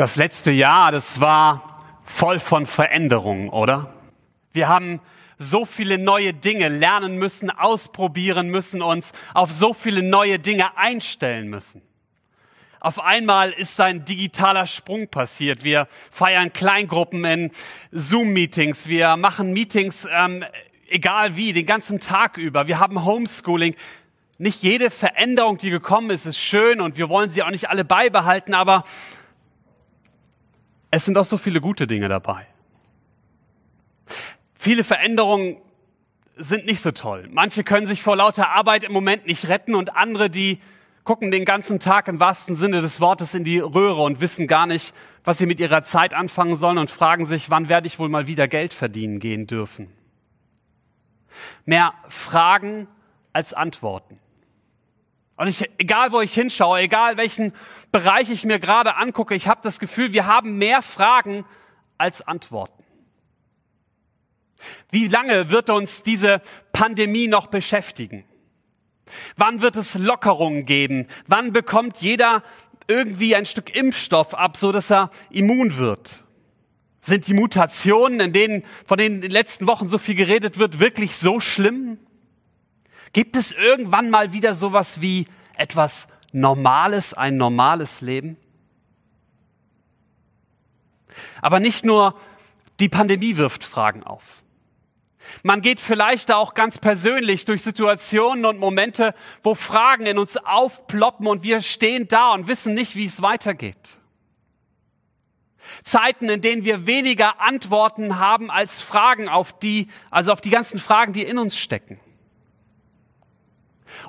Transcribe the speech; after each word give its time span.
Das 0.00 0.16
letzte 0.16 0.50
Jahr, 0.50 0.92
das 0.92 1.20
war 1.20 1.78
voll 2.04 2.40
von 2.40 2.64
Veränderungen, 2.64 3.50
oder? 3.50 3.92
Wir 4.50 4.66
haben 4.66 4.98
so 5.36 5.66
viele 5.66 5.98
neue 5.98 6.32
Dinge 6.32 6.68
lernen 6.68 7.18
müssen, 7.18 7.50
ausprobieren 7.50 8.48
müssen, 8.48 8.80
uns 8.80 9.12
auf 9.34 9.52
so 9.52 9.74
viele 9.74 10.02
neue 10.02 10.38
Dinge 10.38 10.74
einstellen 10.78 11.50
müssen. 11.50 11.82
Auf 12.80 12.98
einmal 12.98 13.50
ist 13.50 13.78
ein 13.78 14.06
digitaler 14.06 14.66
Sprung 14.66 15.08
passiert. 15.08 15.64
Wir 15.64 15.86
feiern 16.10 16.50
Kleingruppen 16.50 17.22
in 17.26 17.50
Zoom-Meetings. 17.92 18.88
Wir 18.88 19.18
machen 19.18 19.52
Meetings, 19.52 20.08
ähm, 20.10 20.42
egal 20.88 21.36
wie, 21.36 21.52
den 21.52 21.66
ganzen 21.66 22.00
Tag 22.00 22.38
über. 22.38 22.66
Wir 22.66 22.78
haben 22.78 23.04
Homeschooling. 23.04 23.74
Nicht 24.38 24.62
jede 24.62 24.90
Veränderung, 24.90 25.58
die 25.58 25.68
gekommen 25.68 26.08
ist, 26.08 26.24
ist 26.24 26.38
schön 26.38 26.80
und 26.80 26.96
wir 26.96 27.10
wollen 27.10 27.30
sie 27.30 27.42
auch 27.42 27.50
nicht 27.50 27.68
alle 27.68 27.84
beibehalten, 27.84 28.54
aber 28.54 28.84
es 30.90 31.04
sind 31.04 31.16
auch 31.16 31.24
so 31.24 31.38
viele 31.38 31.60
gute 31.60 31.86
Dinge 31.86 32.08
dabei. 32.08 32.46
Viele 34.54 34.84
Veränderungen 34.84 35.56
sind 36.36 36.66
nicht 36.66 36.80
so 36.80 36.90
toll. 36.90 37.28
Manche 37.30 37.64
können 37.64 37.86
sich 37.86 38.02
vor 38.02 38.16
lauter 38.16 38.48
Arbeit 38.50 38.84
im 38.84 38.92
Moment 38.92 39.26
nicht 39.26 39.48
retten 39.48 39.74
und 39.74 39.96
andere, 39.96 40.30
die 40.30 40.60
gucken 41.04 41.30
den 41.30 41.44
ganzen 41.44 41.80
Tag 41.80 42.08
im 42.08 42.20
wahrsten 42.20 42.56
Sinne 42.56 42.82
des 42.82 43.00
Wortes 43.00 43.34
in 43.34 43.44
die 43.44 43.58
Röhre 43.58 44.02
und 44.02 44.20
wissen 44.20 44.46
gar 44.46 44.66
nicht, 44.66 44.94
was 45.24 45.38
sie 45.38 45.46
mit 45.46 45.60
ihrer 45.60 45.82
Zeit 45.82 46.14
anfangen 46.14 46.56
sollen 46.56 46.78
und 46.78 46.90
fragen 46.90 47.26
sich, 47.26 47.50
wann 47.50 47.68
werde 47.68 47.86
ich 47.86 47.98
wohl 47.98 48.08
mal 48.08 48.26
wieder 48.26 48.48
Geld 48.48 48.74
verdienen 48.74 49.18
gehen 49.18 49.46
dürfen. 49.46 49.90
Mehr 51.64 51.94
Fragen 52.08 52.88
als 53.32 53.54
Antworten. 53.54 54.18
Und 55.40 55.46
ich, 55.46 55.70
egal 55.78 56.12
wo 56.12 56.20
ich 56.20 56.34
hinschaue, 56.34 56.80
egal 56.80 57.16
welchen 57.16 57.54
Bereich 57.92 58.28
ich 58.28 58.44
mir 58.44 58.60
gerade 58.60 58.96
angucke, 58.96 59.34
ich 59.34 59.48
habe 59.48 59.62
das 59.62 59.78
Gefühl, 59.78 60.12
wir 60.12 60.26
haben 60.26 60.58
mehr 60.58 60.82
Fragen 60.82 61.46
als 61.96 62.20
Antworten. 62.20 62.84
Wie 64.90 65.08
lange 65.08 65.48
wird 65.48 65.70
uns 65.70 66.02
diese 66.02 66.42
Pandemie 66.72 67.26
noch 67.26 67.46
beschäftigen? 67.46 68.26
Wann 69.38 69.62
wird 69.62 69.76
es 69.76 69.94
Lockerungen 69.94 70.66
geben? 70.66 71.06
Wann 71.26 71.54
bekommt 71.54 72.02
jeder 72.02 72.42
irgendwie 72.86 73.34
ein 73.34 73.46
Stück 73.46 73.74
Impfstoff 73.74 74.34
ab, 74.34 74.58
so 74.58 74.72
dass 74.72 74.90
er 74.90 75.10
immun 75.30 75.78
wird? 75.78 76.22
Sind 77.00 77.26
die 77.26 77.32
Mutationen, 77.32 78.20
in 78.20 78.34
denen, 78.34 78.62
von 78.84 78.98
denen 78.98 79.14
in 79.14 79.20
den 79.22 79.30
letzten 79.30 79.66
Wochen 79.66 79.88
so 79.88 79.96
viel 79.96 80.16
geredet 80.16 80.58
wird, 80.58 80.80
wirklich 80.80 81.16
so 81.16 81.40
schlimm? 81.40 81.98
Gibt 83.12 83.36
es 83.36 83.52
irgendwann 83.52 84.10
mal 84.10 84.32
wieder 84.32 84.54
sowas 84.54 85.00
wie 85.00 85.24
etwas 85.56 86.08
Normales, 86.32 87.14
ein 87.14 87.36
normales 87.36 88.00
Leben? 88.00 88.36
Aber 91.42 91.60
nicht 91.60 91.84
nur 91.84 92.18
die 92.78 92.88
Pandemie 92.88 93.36
wirft 93.36 93.64
Fragen 93.64 94.04
auf. 94.04 94.42
Man 95.42 95.60
geht 95.60 95.80
vielleicht 95.80 96.32
auch 96.32 96.54
ganz 96.54 96.78
persönlich 96.78 97.44
durch 97.44 97.62
Situationen 97.62 98.46
und 98.46 98.58
Momente, 98.58 99.14
wo 99.42 99.54
Fragen 99.54 100.06
in 100.06 100.18
uns 100.18 100.36
aufploppen 100.36 101.26
und 101.26 101.42
wir 101.42 101.62
stehen 101.62 102.08
da 102.08 102.32
und 102.32 102.46
wissen 102.46 102.74
nicht, 102.74 102.96
wie 102.96 103.04
es 103.04 103.20
weitergeht. 103.20 103.98
Zeiten, 105.84 106.28
in 106.28 106.40
denen 106.40 106.64
wir 106.64 106.86
weniger 106.86 107.40
Antworten 107.40 108.18
haben 108.18 108.50
als 108.50 108.80
Fragen 108.80 109.28
auf 109.28 109.58
die, 109.58 109.88
also 110.10 110.32
auf 110.32 110.40
die 110.40 110.50
ganzen 110.50 110.80
Fragen, 110.80 111.12
die 111.12 111.22
in 111.22 111.38
uns 111.38 111.58
stecken. 111.58 112.00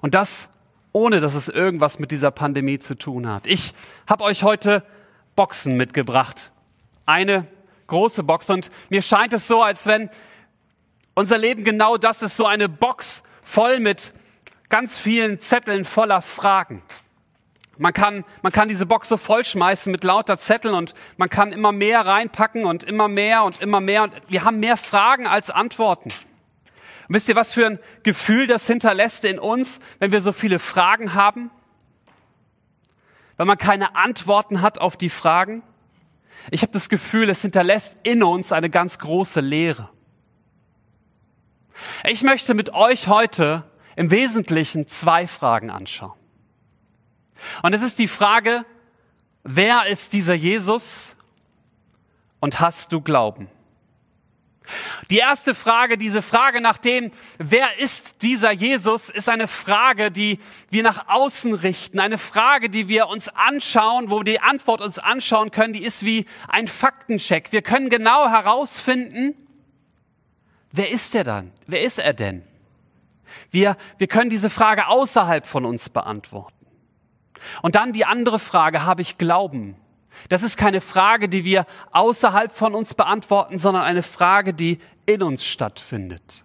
Und 0.02 0.14
das 0.14 0.50
ohne, 0.94 1.22
dass 1.22 1.36
es 1.36 1.48
irgendwas 1.48 2.00
mit 2.00 2.12
dieser 2.12 2.32
Pandemie 2.32 2.80
zu 2.80 2.96
tun 2.96 3.30
hat. 3.30 3.48
Ich 3.48 3.74
habe 4.08 4.24
euch 4.24 4.44
heute 4.44 4.84
Boxen 5.36 5.78
mitgebracht. 5.78 6.52
Eine 7.06 7.48
große 7.88 8.24
Box 8.24 8.50
und 8.50 8.72
mir 8.90 9.02
scheint 9.02 9.34
es 9.34 9.48
so, 9.48 9.62
als 9.62 9.86
wenn 9.86 10.09
unser 11.14 11.38
Leben 11.38 11.64
genau 11.64 11.98
das 11.98 12.22
ist, 12.22 12.38
so 12.38 12.46
eine 12.46 12.70
Box 12.70 13.24
voll 13.44 13.80
mit 13.80 14.14
ganz 14.70 14.97
vielen 14.97 15.40
Zetteln 15.40 15.86
voller 15.86 16.22
Fragen. 16.22 16.81
Man 17.78 17.94
kann, 17.94 18.24
man 18.41 18.52
kann 18.52 18.70
diese 18.70 18.86
Box 18.86 19.09
so 19.09 19.18
vollschmeißen 19.18 19.91
mit 19.91 20.03
lauter 20.03 20.38
Zetteln 20.38 20.75
und 20.75 20.94
man 21.18 21.30
kann 21.30 21.52
immer 21.52 21.72
mehr 21.72 22.06
reinpacken 22.06 22.66
und 22.66 22.84
immer 22.84 23.08
mehr 23.08 23.44
und 23.44 23.62
immer 23.62 23.81
mehr. 23.81 24.03
Und 24.03 24.14
wir 24.28 24.44
haben 24.44 24.59
mehr 24.59 24.78
Fragen 24.78 25.25
als 25.25 25.50
Antworten. 25.50 26.12
Und 27.11 27.16
wisst 27.16 27.27
ihr, 27.27 27.35
was 27.35 27.51
für 27.51 27.66
ein 27.66 27.79
Gefühl 28.03 28.47
das 28.47 28.66
hinterlässt 28.67 29.25
in 29.25 29.38
uns, 29.38 29.81
wenn 29.99 30.13
wir 30.13 30.22
so 30.22 30.31
viele 30.31 30.59
Fragen 30.59 31.13
haben? 31.13 31.51
Wenn 33.35 33.47
man 33.47 33.57
keine 33.57 33.97
Antworten 33.97 34.61
hat 34.61 34.77
auf 34.77 34.95
die 34.95 35.09
Fragen? 35.09 35.61
Ich 36.51 36.61
habe 36.61 36.72
das 36.72 36.88
Gefühl, 36.88 37.29
es 37.29 37.41
hinterlässt 37.41 37.97
in 38.03 38.23
uns 38.23 38.53
eine 38.53 38.69
ganz 38.69 38.97
große 38.97 39.41
Leere. 39.41 39.89
Ich 42.05 42.23
möchte 42.23 42.53
mit 42.53 42.69
euch 42.69 43.09
heute 43.09 43.66
im 43.97 44.09
Wesentlichen 44.09 44.88
zwei 44.88 45.28
Fragen 45.28 45.69
anschauen. 45.69 46.17
Und 47.61 47.73
es 47.73 47.81
ist 47.83 47.99
die 47.99 48.07
Frage, 48.07 48.63
wer 49.43 49.85
ist 49.88 50.13
dieser 50.13 50.33
Jesus 50.33 51.17
und 52.39 52.61
hast 52.61 52.93
du 52.93 53.01
Glauben? 53.01 53.49
Die 55.09 55.17
erste 55.17 55.55
Frage, 55.55 55.97
diese 55.97 56.22
Frage 56.22 56.61
nach 56.61 56.77
dem, 56.77 57.11
wer 57.38 57.79
ist 57.79 58.22
dieser 58.22 58.51
Jesus, 58.51 59.09
ist 59.09 59.27
eine 59.27 59.47
Frage, 59.47 60.11
die 60.11 60.39
wir 60.69 60.83
nach 60.83 61.07
außen 61.07 61.53
richten, 61.53 61.99
eine 61.99 62.17
Frage, 62.17 62.69
die 62.69 62.88
wir 62.88 63.07
uns 63.07 63.27
anschauen, 63.27 64.09
wo 64.09 64.19
wir 64.19 64.23
die 64.23 64.39
Antwort 64.39 64.81
uns 64.81 64.99
anschauen 64.99 65.51
können, 65.51 65.73
die 65.73 65.83
ist 65.83 66.05
wie 66.05 66.25
ein 66.47 66.67
Faktencheck. 66.67 67.51
Wir 67.51 67.61
können 67.61 67.89
genau 67.89 68.29
herausfinden, 68.29 69.35
wer 70.72 70.89
ist 70.91 71.16
er 71.16 71.23
dann? 71.23 71.51
Wer 71.67 71.81
ist 71.81 71.97
er 71.97 72.13
denn? 72.13 72.43
Wir, 73.49 73.78
wir 73.97 74.07
können 74.07 74.29
diese 74.29 74.49
Frage 74.49 74.88
außerhalb 74.88 75.45
von 75.45 75.66
uns 75.66 75.89
beantworten. 75.89 76.55
Und 77.61 77.75
dann 77.75 77.91
die 77.93 78.05
andere 78.05 78.39
Frage, 78.39 78.85
habe 78.85 79.01
ich 79.01 79.17
Glauben? 79.17 79.75
Das 80.29 80.44
ist 80.44 80.57
keine 80.57 80.81
Frage, 80.81 81.29
die 81.29 81.45
wir 81.45 81.66
außerhalb 81.91 82.53
von 82.53 82.75
uns 82.75 82.94
beantworten, 82.94 83.59
sondern 83.59 83.83
eine 83.83 84.03
Frage, 84.03 84.53
die 84.53 84.79
in 85.05 85.23
uns 85.23 85.45
stattfindet. 85.45 86.44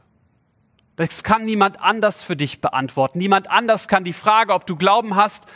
Das 0.97 1.23
kann 1.23 1.45
niemand 1.45 1.83
anders 1.83 2.23
für 2.23 2.37
dich 2.37 2.61
beantworten. 2.61 3.19
Niemand 3.19 3.51
anders 3.51 3.87
kann 3.87 4.05
die 4.05 4.15
Frage, 4.15 4.55
ob 4.55 4.67
du 4.67 4.77
Glauben 4.77 5.15
hast, 5.15 5.47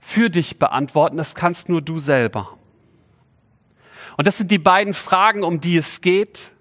für 0.00 0.30
dich 0.30 0.58
beantworten. 0.58 1.16
Das 1.16 1.34
kannst 1.34 1.68
nur 1.68 1.82
du 1.82 1.98
selber. 1.98 2.56
Und 4.16 4.26
das 4.26 4.38
sind 4.38 4.50
die 4.50 4.58
beiden 4.58 4.94
Fragen, 4.94 5.44
um 5.44 5.60
die 5.60 5.76
es 5.76 6.00
geht. 6.00 6.52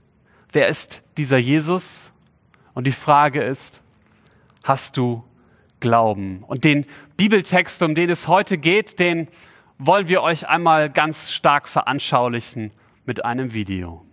Wer 0.52 0.68
ist 0.68 1.04
dieser 1.18 1.38
Jesus? 1.38 2.12
Und 2.74 2.86
die 2.86 2.92
Frage 2.92 3.42
ist, 3.42 3.82
hast 4.64 4.98
du 4.98 5.24
Glauben? 5.80 6.44
Und 6.44 6.66
den 6.66 6.86
Bibeltext, 7.16 7.82
um 7.82 7.96
den 7.96 8.10
es 8.10 8.28
heute 8.28 8.58
geht, 8.58 9.00
den 9.00 9.30
wollen 9.78 10.08
wir 10.08 10.22
euch 10.22 10.48
einmal 10.48 10.90
ganz 10.90 11.32
stark 11.32 11.68
veranschaulichen 11.68 12.72
mit 13.06 13.26
einem 13.26 13.54
Video. 13.54 14.05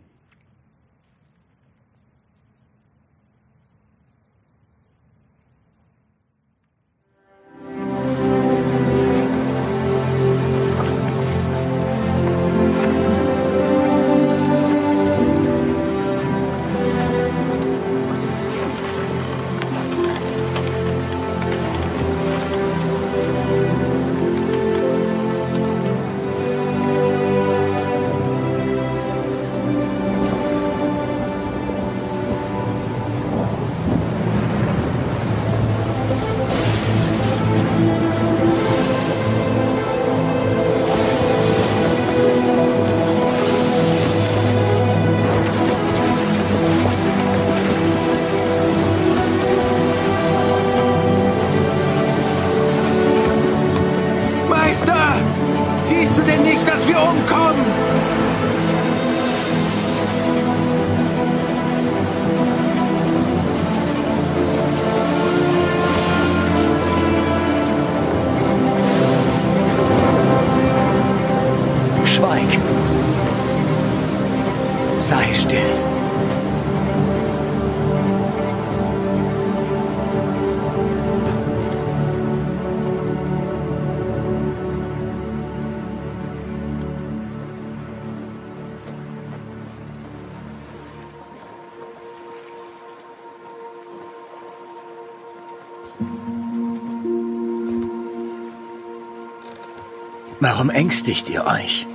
Warum 100.45 100.71
ängstigt 100.71 101.31
ihr 101.31 101.47
euch? 101.47 101.87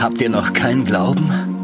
Habt 0.00 0.20
ihr 0.20 0.28
noch 0.30 0.52
keinen 0.52 0.84
Glauben? 0.84 1.55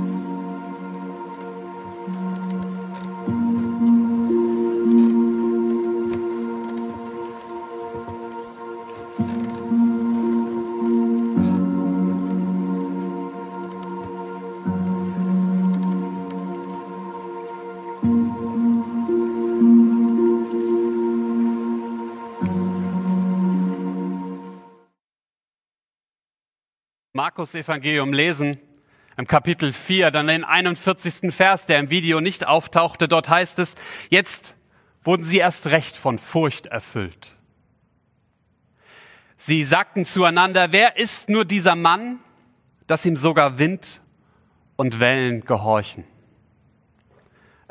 Markus 27.42 27.56
Evangelium 27.56 28.12
lesen, 28.12 28.56
im 29.16 29.26
Kapitel 29.26 29.72
4, 29.72 30.12
dann 30.12 30.28
den 30.28 30.44
41. 30.44 31.34
Vers, 31.34 31.66
der 31.66 31.80
im 31.80 31.90
Video 31.90 32.20
nicht 32.20 32.46
auftauchte, 32.46 33.08
dort 33.08 33.28
heißt 33.28 33.58
es, 33.58 33.74
jetzt 34.10 34.54
wurden 35.02 35.24
sie 35.24 35.38
erst 35.38 35.66
recht 35.66 35.96
von 35.96 36.20
Furcht 36.20 36.66
erfüllt. 36.66 37.34
Sie 39.36 39.64
sagten 39.64 40.04
zueinander, 40.04 40.70
wer 40.70 40.96
ist 40.98 41.30
nur 41.30 41.44
dieser 41.44 41.74
Mann, 41.74 42.20
dass 42.86 43.04
ihm 43.04 43.16
sogar 43.16 43.58
Wind 43.58 44.00
und 44.76 45.00
Wellen 45.00 45.44
gehorchen? 45.44 46.04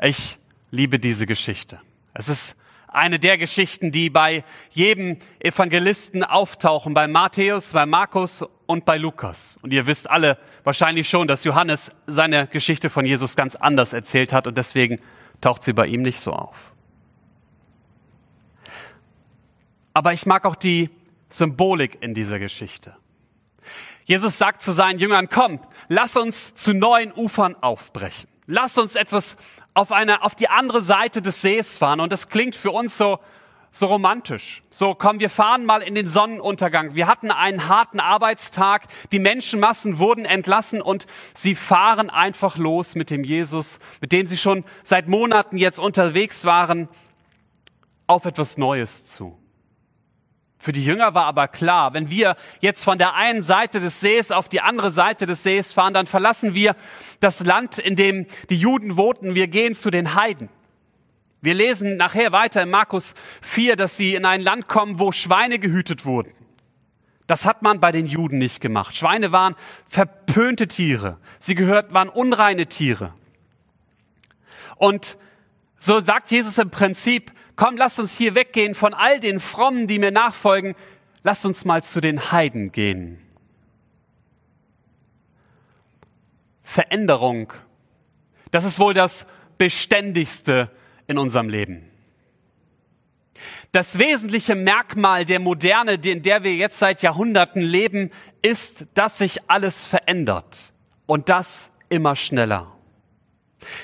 Ich 0.02 0.38
liebe 0.70 0.98
diese 0.98 1.24
Geschichte. 1.24 1.80
Es 2.12 2.28
ist 2.28 2.58
eine 2.92 3.18
der 3.18 3.38
Geschichten, 3.38 3.90
die 3.90 4.10
bei 4.10 4.44
jedem 4.70 5.18
Evangelisten 5.40 6.24
auftauchen, 6.24 6.94
bei 6.94 7.06
Matthäus, 7.08 7.72
bei 7.72 7.86
Markus 7.86 8.44
und 8.66 8.84
bei 8.84 8.96
Lukas. 8.96 9.58
Und 9.62 9.72
ihr 9.72 9.86
wisst 9.86 10.08
alle 10.08 10.38
wahrscheinlich 10.64 11.08
schon, 11.08 11.28
dass 11.28 11.44
Johannes 11.44 11.92
seine 12.06 12.46
Geschichte 12.46 12.90
von 12.90 13.04
Jesus 13.04 13.36
ganz 13.36 13.56
anders 13.56 13.92
erzählt 13.92 14.32
hat 14.32 14.46
und 14.46 14.56
deswegen 14.56 15.00
taucht 15.40 15.62
sie 15.62 15.72
bei 15.72 15.86
ihm 15.86 16.02
nicht 16.02 16.20
so 16.20 16.32
auf. 16.32 16.72
Aber 19.94 20.12
ich 20.12 20.26
mag 20.26 20.44
auch 20.44 20.56
die 20.56 20.90
Symbolik 21.28 21.98
in 22.00 22.14
dieser 22.14 22.38
Geschichte. 22.38 22.96
Jesus 24.04 24.38
sagt 24.38 24.62
zu 24.62 24.72
seinen 24.72 24.98
Jüngern, 24.98 25.28
komm, 25.28 25.60
lass 25.88 26.16
uns 26.16 26.54
zu 26.54 26.74
neuen 26.74 27.12
Ufern 27.12 27.54
aufbrechen. 27.60 28.31
Lass 28.46 28.78
uns 28.78 28.96
etwas 28.96 29.36
auf 29.74 29.92
eine, 29.92 30.22
auf 30.22 30.34
die 30.34 30.48
andere 30.48 30.82
Seite 30.82 31.22
des 31.22 31.42
Sees 31.42 31.78
fahren. 31.78 32.00
Und 32.00 32.12
das 32.12 32.28
klingt 32.28 32.54
für 32.54 32.70
uns 32.70 32.98
so, 32.98 33.18
so 33.70 33.86
romantisch. 33.86 34.62
So, 34.70 34.94
komm, 34.94 35.20
wir 35.20 35.30
fahren 35.30 35.64
mal 35.64 35.82
in 35.82 35.94
den 35.94 36.08
Sonnenuntergang. 36.08 36.94
Wir 36.94 37.06
hatten 37.06 37.30
einen 37.30 37.68
harten 37.68 38.00
Arbeitstag. 38.00 38.86
Die 39.12 39.18
Menschenmassen 39.18 39.98
wurden 39.98 40.24
entlassen 40.24 40.82
und 40.82 41.06
sie 41.34 41.54
fahren 41.54 42.10
einfach 42.10 42.56
los 42.56 42.94
mit 42.94 43.10
dem 43.10 43.24
Jesus, 43.24 43.78
mit 44.00 44.12
dem 44.12 44.26
sie 44.26 44.36
schon 44.36 44.64
seit 44.82 45.08
Monaten 45.08 45.56
jetzt 45.56 45.80
unterwegs 45.80 46.44
waren, 46.44 46.88
auf 48.06 48.26
etwas 48.26 48.58
Neues 48.58 49.06
zu. 49.06 49.38
Für 50.62 50.70
die 50.70 50.84
Jünger 50.84 51.12
war 51.16 51.24
aber 51.24 51.48
klar, 51.48 51.92
wenn 51.92 52.08
wir 52.08 52.36
jetzt 52.60 52.84
von 52.84 52.96
der 52.96 53.16
einen 53.16 53.42
Seite 53.42 53.80
des 53.80 53.98
Sees 53.98 54.30
auf 54.30 54.48
die 54.48 54.60
andere 54.60 54.92
Seite 54.92 55.26
des 55.26 55.42
Sees 55.42 55.72
fahren, 55.72 55.92
dann 55.92 56.06
verlassen 56.06 56.54
wir 56.54 56.76
das 57.18 57.40
Land, 57.40 57.78
in 57.78 57.96
dem 57.96 58.28
die 58.48 58.58
Juden 58.58 58.96
wohnten. 58.96 59.34
Wir 59.34 59.48
gehen 59.48 59.74
zu 59.74 59.90
den 59.90 60.14
Heiden. 60.14 60.50
Wir 61.40 61.54
lesen 61.54 61.96
nachher 61.96 62.30
weiter 62.30 62.62
in 62.62 62.70
Markus 62.70 63.14
4, 63.40 63.74
dass 63.74 63.96
sie 63.96 64.14
in 64.14 64.24
ein 64.24 64.40
Land 64.40 64.68
kommen, 64.68 65.00
wo 65.00 65.10
Schweine 65.10 65.58
gehütet 65.58 66.04
wurden. 66.04 66.32
Das 67.26 67.44
hat 67.44 67.62
man 67.62 67.80
bei 67.80 67.90
den 67.90 68.06
Juden 68.06 68.38
nicht 68.38 68.60
gemacht. 68.60 68.96
Schweine 68.96 69.32
waren 69.32 69.56
verpönte 69.88 70.68
Tiere. 70.68 71.18
Sie 71.40 71.56
gehört, 71.56 71.92
waren 71.92 72.08
unreine 72.08 72.66
Tiere. 72.66 73.14
Und 74.76 75.18
so 75.80 75.98
sagt 75.98 76.30
Jesus 76.30 76.56
im 76.58 76.70
Prinzip, 76.70 77.32
komm, 77.56 77.76
lasst 77.76 77.98
uns 77.98 78.16
hier 78.16 78.34
weggehen 78.34 78.74
von 78.74 78.94
all 78.94 79.20
den 79.20 79.40
Frommen, 79.40 79.86
die 79.86 79.98
mir 79.98 80.10
nachfolgen, 80.10 80.74
lasst 81.22 81.46
uns 81.46 81.64
mal 81.64 81.82
zu 81.82 82.00
den 82.00 82.32
Heiden 82.32 82.72
gehen. 82.72 83.18
Veränderung, 86.62 87.52
das 88.50 88.64
ist 88.64 88.78
wohl 88.78 88.94
das 88.94 89.26
Beständigste 89.58 90.70
in 91.06 91.18
unserem 91.18 91.48
Leben. 91.48 91.88
Das 93.72 93.98
wesentliche 93.98 94.54
Merkmal 94.54 95.24
der 95.24 95.40
Moderne, 95.40 95.94
in 95.94 96.22
der 96.22 96.44
wir 96.44 96.54
jetzt 96.54 96.78
seit 96.78 97.02
Jahrhunderten 97.02 97.62
leben, 97.62 98.10
ist, 98.42 98.86
dass 98.94 99.18
sich 99.18 99.50
alles 99.50 99.84
verändert 99.84 100.72
und 101.06 101.28
das 101.28 101.70
immer 101.88 102.16
schneller. 102.16 102.71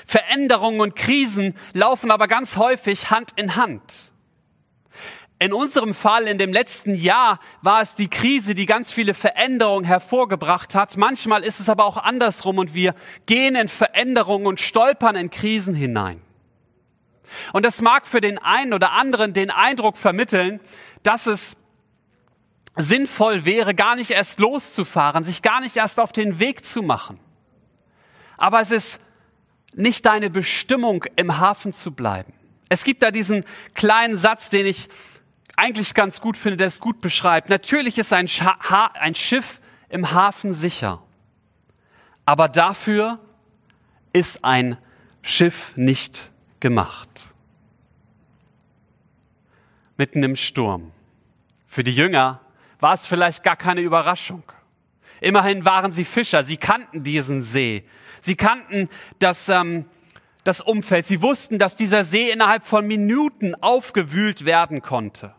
Veränderungen 0.05 0.81
und 0.81 0.95
Krisen 0.95 1.55
laufen 1.73 2.11
aber 2.11 2.27
ganz 2.27 2.57
häufig 2.57 3.09
Hand 3.09 3.31
in 3.35 3.55
Hand. 3.55 4.11
In 5.41 5.53
unserem 5.53 5.95
Fall 5.95 6.27
in 6.27 6.37
dem 6.37 6.51
letzten 6.51 6.93
Jahr 6.93 7.39
war 7.61 7.81
es 7.81 7.95
die 7.95 8.09
Krise, 8.09 8.55
die 8.55 8.65
ganz 8.65 8.91
viele 8.91 9.13
Veränderungen 9.13 9.85
hervorgebracht 9.85 10.75
hat. 10.75 10.97
Manchmal 10.97 11.43
ist 11.45 11.61
es 11.61 11.69
aber 11.69 11.85
auch 11.85 11.95
andersrum 11.95 12.57
und 12.57 12.73
wir 12.73 12.93
gehen 13.25 13.55
in 13.55 13.69
Veränderungen 13.69 14.47
und 14.47 14.59
stolpern 14.59 15.15
in 15.15 15.29
Krisen 15.29 15.75
hinein. 15.75 16.21
Und 17.53 17.65
das 17.65 17.81
mag 17.81 18.05
für 18.05 18.19
den 18.19 18.37
einen 18.37 18.73
oder 18.73 18.91
anderen 18.91 19.31
den 19.31 19.49
Eindruck 19.49 19.97
vermitteln, 19.97 20.59
dass 21.03 21.25
es 21.25 21.55
sinnvoll 22.75 23.45
wäre, 23.45 23.73
gar 23.73 23.95
nicht 23.95 24.11
erst 24.11 24.39
loszufahren, 24.39 25.23
sich 25.23 25.41
gar 25.41 25.61
nicht 25.61 25.77
erst 25.77 26.01
auf 26.01 26.11
den 26.11 26.39
Weg 26.39 26.65
zu 26.65 26.81
machen. 26.81 27.17
Aber 28.37 28.59
es 28.59 28.71
ist 28.71 29.01
nicht 29.73 30.05
deine 30.05 30.29
Bestimmung, 30.29 31.05
im 31.15 31.37
Hafen 31.37 31.73
zu 31.73 31.91
bleiben. 31.91 32.33
Es 32.69 32.83
gibt 32.83 33.01
da 33.01 33.11
diesen 33.11 33.45
kleinen 33.73 34.17
Satz, 34.17 34.49
den 34.49 34.65
ich 34.65 34.89
eigentlich 35.55 35.93
ganz 35.93 36.21
gut 36.21 36.37
finde, 36.37 36.57
der 36.57 36.67
es 36.67 36.79
gut 36.79 37.01
beschreibt. 37.01 37.49
Natürlich 37.49 37.97
ist 37.97 38.13
ein, 38.13 38.27
Scha 38.27 38.57
ein 38.93 39.15
Schiff 39.15 39.59
im 39.89 40.11
Hafen 40.11 40.53
sicher, 40.53 41.01
aber 42.25 42.47
dafür 42.47 43.19
ist 44.13 44.43
ein 44.45 44.77
Schiff 45.21 45.73
nicht 45.75 46.29
gemacht. 46.59 47.33
Mitten 49.97 50.23
im 50.23 50.35
Sturm. 50.35 50.91
Für 51.67 51.83
die 51.83 51.93
Jünger 51.93 52.39
war 52.79 52.93
es 52.93 53.05
vielleicht 53.05 53.43
gar 53.43 53.57
keine 53.57 53.81
Überraschung. 53.81 54.43
Immerhin 55.21 55.65
waren 55.65 55.91
sie 55.91 56.05
Fischer, 56.05 56.43
sie 56.43 56.57
kannten 56.57 57.03
diesen 57.03 57.43
See, 57.43 57.83
sie 58.21 58.35
kannten 58.35 58.89
das, 59.19 59.49
ähm, 59.49 59.85
das 60.43 60.61
Umfeld, 60.61 61.05
sie 61.05 61.21
wussten, 61.21 61.59
dass 61.59 61.75
dieser 61.75 62.03
See 62.03 62.31
innerhalb 62.31 62.65
von 62.65 62.87
Minuten 62.87 63.55
aufgewühlt 63.55 64.45
werden 64.45 64.81
konnte. 64.81 65.33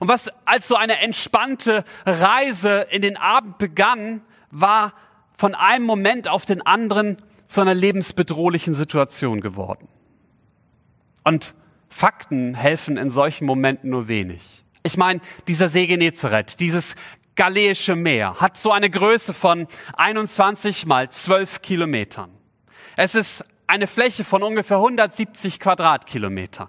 Und 0.00 0.08
was 0.08 0.30
als 0.44 0.68
so 0.68 0.74
eine 0.74 1.00
entspannte 1.00 1.84
Reise 2.04 2.86
in 2.90 3.02
den 3.02 3.16
Abend 3.16 3.58
begann, 3.58 4.22
war 4.50 4.92
von 5.36 5.54
einem 5.54 5.84
Moment 5.84 6.28
auf 6.28 6.44
den 6.44 6.62
anderen 6.62 7.16
zu 7.46 7.60
einer 7.60 7.74
lebensbedrohlichen 7.74 8.74
Situation 8.74 9.40
geworden. 9.40 9.88
Und 11.24 11.54
Fakten 11.88 12.54
helfen 12.54 12.96
in 12.96 13.10
solchen 13.10 13.46
Momenten 13.46 13.90
nur 13.90 14.08
wenig. 14.08 14.64
Ich 14.82 14.96
meine, 14.96 15.20
dieser 15.46 15.68
See 15.68 15.86
Genezareth, 15.86 16.60
dieses 16.60 16.96
Galiläische 17.38 17.94
Meer 17.94 18.34
hat 18.40 18.56
so 18.56 18.72
eine 18.72 18.90
Größe 18.90 19.32
von 19.32 19.68
21 19.96 20.86
mal 20.86 21.08
12 21.08 21.62
Kilometern. 21.62 22.32
Es 22.96 23.14
ist 23.14 23.44
eine 23.68 23.86
Fläche 23.86 24.24
von 24.24 24.42
ungefähr 24.42 24.78
170 24.78 25.60
Quadratkilometern. 25.60 26.68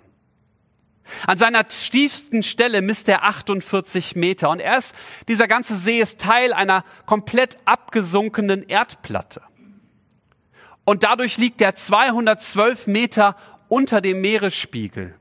An 1.26 1.40
seiner 1.40 1.68
tiefsten 1.68 2.44
Stelle 2.44 2.84
misst 2.84 3.10
er 3.10 3.24
48 3.24 4.16
Meter 4.16 4.52
und 4.52 4.60
erst 4.60 4.96
dieser 5.28 5.48
ganze 5.48 5.76
See 5.76 6.00
ist 6.00 6.22
Teil 6.22 6.54
einer 6.54 6.86
komplett 7.08 7.58
abgesunkenen 7.66 8.62
Erdplatte. 8.62 9.42
Und 10.86 11.02
dadurch 11.02 11.38
liegt 11.38 11.62
er 11.62 11.74
212 11.74 12.86
Meter 12.86 13.36
unter 13.70 14.02
dem 14.02 14.22
Meeresspiegel. 14.22 15.19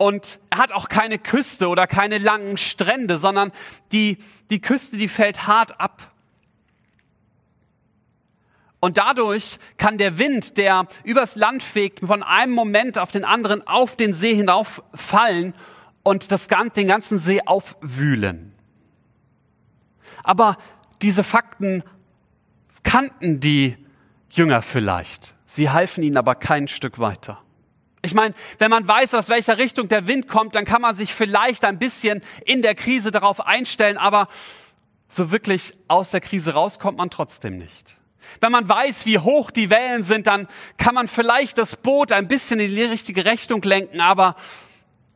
Und 0.00 0.40
er 0.48 0.56
hat 0.56 0.72
auch 0.72 0.88
keine 0.88 1.18
Küste 1.18 1.68
oder 1.68 1.86
keine 1.86 2.16
langen 2.16 2.56
Strände, 2.56 3.18
sondern 3.18 3.52
die, 3.92 4.16
die 4.48 4.58
Küste, 4.58 4.96
die 4.96 5.08
fällt 5.08 5.46
hart 5.46 5.78
ab. 5.78 6.14
Und 8.80 8.96
dadurch 8.96 9.58
kann 9.76 9.98
der 9.98 10.16
Wind, 10.16 10.56
der 10.56 10.86
übers 11.04 11.36
Land 11.36 11.62
fegt, 11.62 12.00
von 12.00 12.22
einem 12.22 12.54
Moment 12.54 12.96
auf 12.96 13.12
den 13.12 13.26
anderen 13.26 13.66
auf 13.66 13.94
den 13.94 14.14
See 14.14 14.34
hinauf 14.34 14.82
fallen 14.94 15.52
und 16.02 16.32
das, 16.32 16.48
den 16.48 16.88
ganzen 16.88 17.18
See 17.18 17.42
aufwühlen. 17.44 18.54
Aber 20.24 20.56
diese 21.02 21.24
Fakten 21.24 21.84
kannten 22.84 23.38
die 23.38 23.76
Jünger 24.30 24.62
vielleicht. 24.62 25.34
Sie 25.44 25.68
halfen 25.68 26.02
ihnen 26.02 26.16
aber 26.16 26.36
kein 26.36 26.68
Stück 26.68 27.00
weiter. 27.00 27.42
Ich 28.02 28.14
meine, 28.14 28.34
wenn 28.58 28.70
man 28.70 28.88
weiß, 28.88 29.14
aus 29.14 29.28
welcher 29.28 29.58
Richtung 29.58 29.88
der 29.88 30.06
Wind 30.06 30.26
kommt, 30.26 30.54
dann 30.54 30.64
kann 30.64 30.80
man 30.80 30.96
sich 30.96 31.12
vielleicht 31.12 31.64
ein 31.64 31.78
bisschen 31.78 32.22
in 32.44 32.62
der 32.62 32.74
Krise 32.74 33.10
darauf 33.10 33.46
einstellen, 33.46 33.98
aber 33.98 34.28
so 35.08 35.30
wirklich 35.30 35.74
aus 35.88 36.10
der 36.10 36.20
Krise 36.20 36.54
rauskommt 36.54 36.96
man 36.96 37.10
trotzdem 37.10 37.58
nicht. 37.58 37.96
Wenn 38.40 38.52
man 38.52 38.68
weiß, 38.68 39.06
wie 39.06 39.18
hoch 39.18 39.50
die 39.50 39.70
Wellen 39.70 40.04
sind, 40.04 40.26
dann 40.26 40.46
kann 40.78 40.94
man 40.94 41.08
vielleicht 41.08 41.58
das 41.58 41.76
Boot 41.76 42.12
ein 42.12 42.28
bisschen 42.28 42.60
in 42.60 42.74
die 42.74 42.82
richtige 42.82 43.24
Richtung 43.24 43.60
lenken, 43.62 44.00
aber 44.00 44.36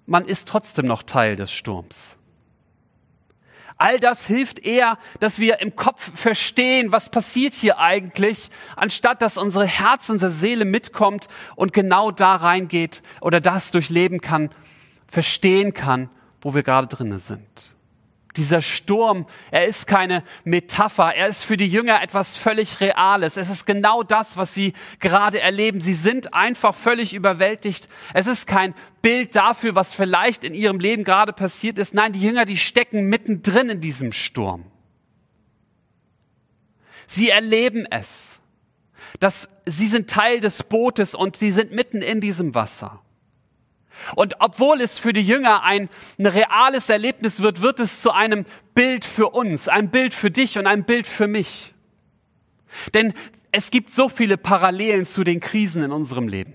man 0.07 0.26
ist 0.26 0.49
trotzdem 0.49 0.87
noch 0.87 1.03
Teil 1.03 1.37
des 1.37 1.53
Sturms. 1.53 2.19
All 3.76 3.99
das 3.99 4.26
hilft 4.26 4.61
eher, 4.61 4.99
dass 5.19 5.38
wir 5.38 5.61
im 5.61 5.75
Kopf 5.75 6.12
verstehen, 6.14 6.93
was 6.93 7.11
passiert 7.11 7.54
hier 7.54 7.78
eigentlich, 7.78 8.50
anstatt 8.76 9.21
dass 9.21 9.37
unsere 9.37 9.66
Herz, 9.66 10.09
unsere 10.09 10.31
Seele 10.31 10.64
mitkommt 10.64 11.28
und 11.57 11.73
genau 11.73 12.11
da 12.11 12.37
reingeht 12.37 13.02
oder 13.21 13.40
das 13.40 13.73
durchleben 13.73 14.21
kann, 14.21 14.50
verstehen 15.09 15.75
kann, 15.75 16.09
wo 16.40 16.54
wir 16.54 16.62
gerade 16.62 16.87
drinnen 16.87 17.19
sind. 17.19 17.74
Dieser 18.37 18.62
Sturm, 18.62 19.26
er 19.53 19.67
ist 19.67 19.87
keine 19.87 20.25
Metapher, 20.43 21.14
er 21.14 21.29
ist 21.29 21.45
für 21.45 21.57
die 21.57 21.69
Jünger 21.69 22.03
etwas 22.03 22.37
völlig 22.37 22.81
Reales. 22.81 23.37
Es 23.37 23.49
ist 23.49 23.64
genau 23.64 24.03
das, 24.03 24.37
was 24.37 24.55
sie 24.55 24.73
gerade 24.99 25.41
erleben. 25.41 25.81
Sie 25.81 25.95
sind 25.95 26.35
einfach 26.35 26.75
völlig 26.75 27.14
überwältigt. 27.14 27.88
Es 28.12 28.26
ist 28.26 28.49
kein 28.49 28.75
Bild 29.03 29.37
dafür, 29.37 29.76
was 29.76 29.93
vielleicht 29.93 30.43
in 30.43 30.53
ihrem 30.53 30.81
Leben 30.81 31.05
gerade 31.05 31.33
passiert 31.33 31.79
ist. 31.79 31.95
Nein, 31.95 32.12
die 32.12 32.23
Jünger, 32.23 32.45
die 32.45 32.57
stecken 32.57 33.09
mittendrin 33.09 33.69
in 33.71 33.81
diesem 33.81 34.12
Sturm. 34.12 34.64
Sie 37.07 37.31
erleben 37.31 37.87
es, 37.88 38.41
dass 39.21 39.49
sie 39.64 39.87
sind 39.87 40.11
Teil 40.11 40.41
des 40.41 40.64
Bootes 40.64 41.14
und 41.14 41.37
sie 41.37 41.53
sind 41.53 41.71
mitten 41.71 42.03
in 42.03 42.21
diesem 42.21 42.57
Wasser. 42.57 43.03
Und 44.16 44.34
obwohl 44.40 44.80
es 44.80 44.98
für 44.98 45.12
die 45.12 45.22
Jünger 45.22 45.62
ein, 45.62 45.88
ein 46.18 46.26
reales 46.26 46.88
Erlebnis 46.88 47.40
wird, 47.40 47.62
wird 47.62 47.80
es 47.80 48.00
zu 48.00 48.10
einem 48.10 48.44
Bild 48.74 49.04
für 49.04 49.30
uns, 49.30 49.68
ein 49.68 49.90
Bild 49.90 50.14
für 50.14 50.30
dich 50.30 50.58
und 50.58 50.66
ein 50.66 50.84
Bild 50.84 51.06
für 51.06 51.26
mich. 51.26 51.74
Denn 52.92 53.14
es 53.52 53.70
gibt 53.70 53.92
so 53.92 54.08
viele 54.08 54.36
Parallelen 54.36 55.06
zu 55.06 55.22
den 55.22 55.40
Krisen 55.40 55.84
in 55.84 55.92
unserem 55.92 56.26
Leben, 56.26 56.54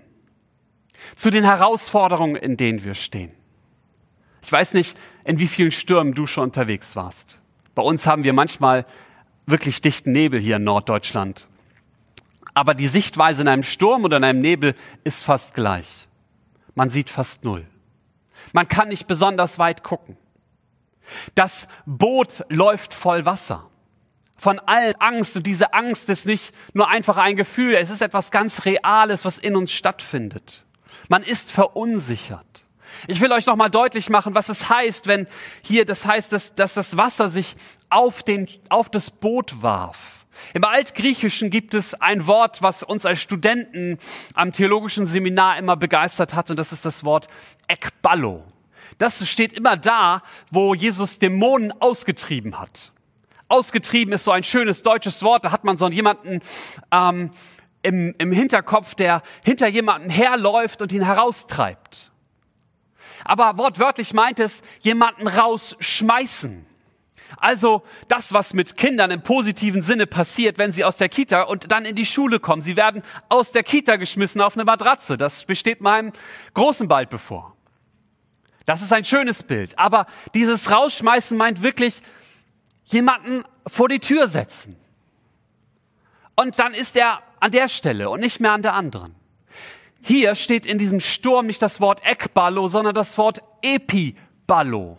zu 1.16 1.30
den 1.30 1.46
Herausforderungen, 1.46 2.36
in 2.36 2.58
denen 2.58 2.84
wir 2.84 2.94
stehen. 2.94 3.32
Ich 4.42 4.52
weiß 4.52 4.74
nicht, 4.74 4.98
in 5.24 5.40
wie 5.40 5.48
vielen 5.48 5.72
Stürmen 5.72 6.14
du 6.14 6.28
schon 6.28 6.46
unterwegs 6.46 6.96
warst. 6.96 7.40
Bei 7.74 7.82
uns 7.82 8.06
haben 8.06 8.24
wir 8.24 8.34
manchmal 8.34 8.86
wirklich 9.46 9.80
dichten 9.80 10.12
Nebel 10.12 10.40
hier 10.40 10.58
in 10.58 10.66
Norddeutschland. 10.66 11.48
Aber 12.54 12.74
die 12.74 12.88
Sichtweise 12.88 13.44
in 13.44 13.48
einem 13.48 13.64
Sturm 13.64 14.04
oder 14.04 14.18
in 14.18 14.24
einem 14.26 14.42
Nebel 14.42 14.76
ist 15.06 15.24
fast 15.24 15.54
gleich. 15.54 16.09
Man 16.80 16.90
sieht 16.90 17.10
fast 17.10 17.44
null. 17.44 17.68
Man 18.54 18.66
kann 18.70 18.88
nicht 18.88 19.06
besonders 19.06 19.60
weit 19.60 19.84
gucken. 19.84 20.16
Das 21.36 21.68
Boot 21.86 22.46
läuft 22.48 22.94
voll 22.94 23.26
Wasser. 23.26 23.70
Von 24.38 24.60
all 24.60 24.96
Angst 25.00 25.36
und 25.36 25.46
diese 25.46 25.74
Angst 25.74 26.10
ist 26.10 26.26
nicht 26.26 26.54
nur 26.72 26.88
einfach 26.88 27.18
ein 27.18 27.36
Gefühl, 27.36 27.76
es 27.76 27.90
ist 27.90 28.02
etwas 28.02 28.32
ganz 28.32 28.64
Reales, 28.64 29.26
was 29.26 29.40
in 29.40 29.58
uns 29.58 29.74
stattfindet. 29.74 30.64
Man 31.10 31.22
ist 31.22 31.52
verunsichert. 31.52 32.64
Ich 33.08 33.20
will 33.20 33.34
euch 33.34 33.46
noch 33.46 33.58
mal 33.58 33.68
deutlich 33.68 34.10
machen, 34.10 34.34
was 34.34 34.48
es 34.48 34.70
heißt, 34.70 35.06
wenn 35.08 35.28
hier 35.62 35.84
das 35.84 36.06
heißt, 36.06 36.32
dass, 36.32 36.56
dass 36.56 36.76
das 36.76 36.96
Wasser 36.96 37.28
sich 37.28 37.58
auf, 37.90 38.24
den, 38.24 38.48
auf 38.70 38.90
das 38.90 39.12
Boot 39.12 39.62
warf. 39.62 40.19
Im 40.54 40.64
Altgriechischen 40.64 41.50
gibt 41.50 41.74
es 41.74 41.94
ein 41.94 42.28
Wort, 42.28 42.62
was 42.62 42.84
uns 42.84 43.06
als 43.06 43.22
Studenten 43.22 43.98
am 44.34 44.52
theologischen 44.52 45.06
Seminar 45.06 45.58
immer 45.58 45.76
begeistert 45.76 46.34
hat, 46.34 46.50
und 46.50 46.58
das 46.58 46.72
ist 46.72 46.86
das 46.86 47.04
Wort 47.04 47.28
Ekballo. 47.68 48.44
Das 48.98 49.28
steht 49.28 49.54
immer 49.54 49.78
da, 49.78 50.24
wo 50.52 50.74
Jesus 50.74 51.20
Dämonen 51.20 51.72
ausgetrieben 51.82 52.60
hat. 52.60 52.92
Ausgetrieben 53.48 54.14
ist 54.14 54.26
so 54.26 54.32
ein 54.32 54.44
schönes 54.44 54.84
deutsches 54.84 55.24
Wort, 55.24 55.46
da 55.46 55.52
hat 55.52 55.64
man 55.64 55.78
so 55.78 55.90
jemanden 55.90 56.42
ähm, 56.92 57.32
im, 57.82 58.14
im 58.18 58.32
Hinterkopf, 58.32 58.96
der 58.96 59.24
hinter 59.44 59.68
jemanden 59.68 60.10
herläuft 60.10 60.82
und 60.82 60.92
ihn 60.92 61.04
heraustreibt. 61.04 62.12
Aber 63.24 63.58
wortwörtlich 63.58 64.14
meint 64.14 64.40
es, 64.40 64.62
jemanden 64.82 65.28
rausschmeißen. 65.28 66.66
Also 67.38 67.84
das, 68.08 68.34
was 68.34 68.54
mit 68.54 68.78
Kindern 68.78 69.12
im 69.12 69.22
positiven 69.22 69.82
Sinne 69.82 70.08
passiert, 70.08 70.58
wenn 70.58 70.72
sie 70.72 70.84
aus 70.84 70.98
der 70.98 71.10
Kita 71.10 71.44
und 71.44 71.72
dann 71.72 71.86
in 71.86 71.96
die 71.96 72.06
Schule 72.06 72.40
kommen. 72.40 72.62
Sie 72.62 72.76
werden 72.76 73.04
aus 73.30 73.52
der 73.52 73.64
Kita 73.64 73.98
geschmissen 73.98 74.42
auf 74.42 74.56
eine 74.56 74.66
Matratze. 74.66 75.18
Das 75.18 75.46
besteht 75.46 75.82
meinem 75.82 76.12
Großen 76.54 76.88
bald 76.88 77.10
bevor. 77.10 77.56
Das 78.66 78.82
ist 78.82 78.94
ein 78.94 79.06
schönes 79.06 79.44
Bild. 79.44 79.78
Aber 79.80 80.06
dieses 80.34 80.72
Rausschmeißen 80.72 81.38
meint 81.38 81.64
wirklich 81.64 82.02
jemanden 82.86 83.44
vor 83.68 83.90
die 83.90 84.00
Tür 84.00 84.28
setzen. 84.28 84.76
Und 86.36 86.58
dann 86.60 86.74
ist 86.74 86.96
er 86.96 87.22
an 87.40 87.52
der 87.52 87.70
Stelle 87.70 88.10
und 88.10 88.20
nicht 88.20 88.40
mehr 88.40 88.52
an 88.52 88.62
der 88.62 88.74
anderen. 88.74 89.16
Hier 90.02 90.36
steht 90.36 90.66
in 90.66 90.78
diesem 90.78 91.00
Sturm 91.00 91.48
nicht 91.48 91.62
das 91.62 91.82
Wort 91.82 92.06
Ekballo, 92.06 92.68
sondern 92.68 92.96
das 92.96 93.18
Wort 93.18 93.42
Epiballo. 93.62 94.98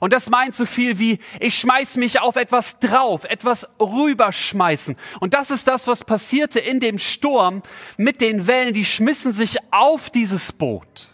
Und 0.00 0.12
das 0.12 0.30
meint 0.30 0.54
so 0.54 0.66
viel 0.66 0.98
wie, 0.98 1.18
ich 1.40 1.58
schmeiß 1.58 1.96
mich 1.96 2.20
auf 2.20 2.36
etwas 2.36 2.78
drauf, 2.78 3.24
etwas 3.24 3.68
rüberschmeißen. 3.80 4.96
Und 5.20 5.34
das 5.34 5.50
ist 5.50 5.68
das, 5.68 5.86
was 5.86 6.04
passierte 6.04 6.58
in 6.60 6.80
dem 6.80 6.98
Sturm 6.98 7.62
mit 7.96 8.20
den 8.20 8.46
Wellen, 8.46 8.74
die 8.74 8.84
schmissen 8.84 9.32
sich 9.32 9.58
auf 9.70 10.10
dieses 10.10 10.52
Boot. 10.52 11.08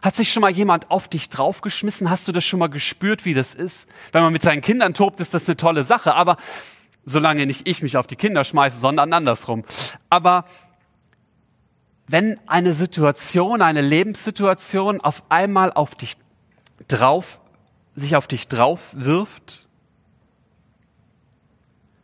Hat 0.00 0.14
sich 0.14 0.32
schon 0.32 0.42
mal 0.42 0.50
jemand 0.50 0.90
auf 0.90 1.08
dich 1.08 1.28
draufgeschmissen? 1.28 2.08
Hast 2.08 2.28
du 2.28 2.32
das 2.32 2.44
schon 2.44 2.60
mal 2.60 2.68
gespürt, 2.68 3.24
wie 3.24 3.34
das 3.34 3.54
ist? 3.54 3.88
Wenn 4.12 4.22
man 4.22 4.32
mit 4.32 4.42
seinen 4.42 4.60
Kindern 4.60 4.94
tobt, 4.94 5.18
ist 5.20 5.34
das 5.34 5.48
eine 5.48 5.56
tolle 5.56 5.82
Sache. 5.82 6.14
Aber 6.14 6.36
solange 7.04 7.46
nicht 7.46 7.66
ich 7.68 7.82
mich 7.82 7.96
auf 7.96 8.06
die 8.06 8.16
Kinder 8.16 8.44
schmeiße, 8.44 8.78
sondern 8.78 9.12
andersrum. 9.12 9.64
Aber 10.08 10.44
wenn 12.06 12.38
eine 12.46 12.74
Situation, 12.74 13.60
eine 13.60 13.82
Lebenssituation 13.82 15.00
auf 15.00 15.24
einmal 15.28 15.72
auf 15.72 15.94
dich 15.94 16.16
drauf, 16.86 17.40
sich 17.94 18.16
auf 18.16 18.26
dich 18.26 18.48
drauf 18.48 18.80
wirft? 18.92 19.66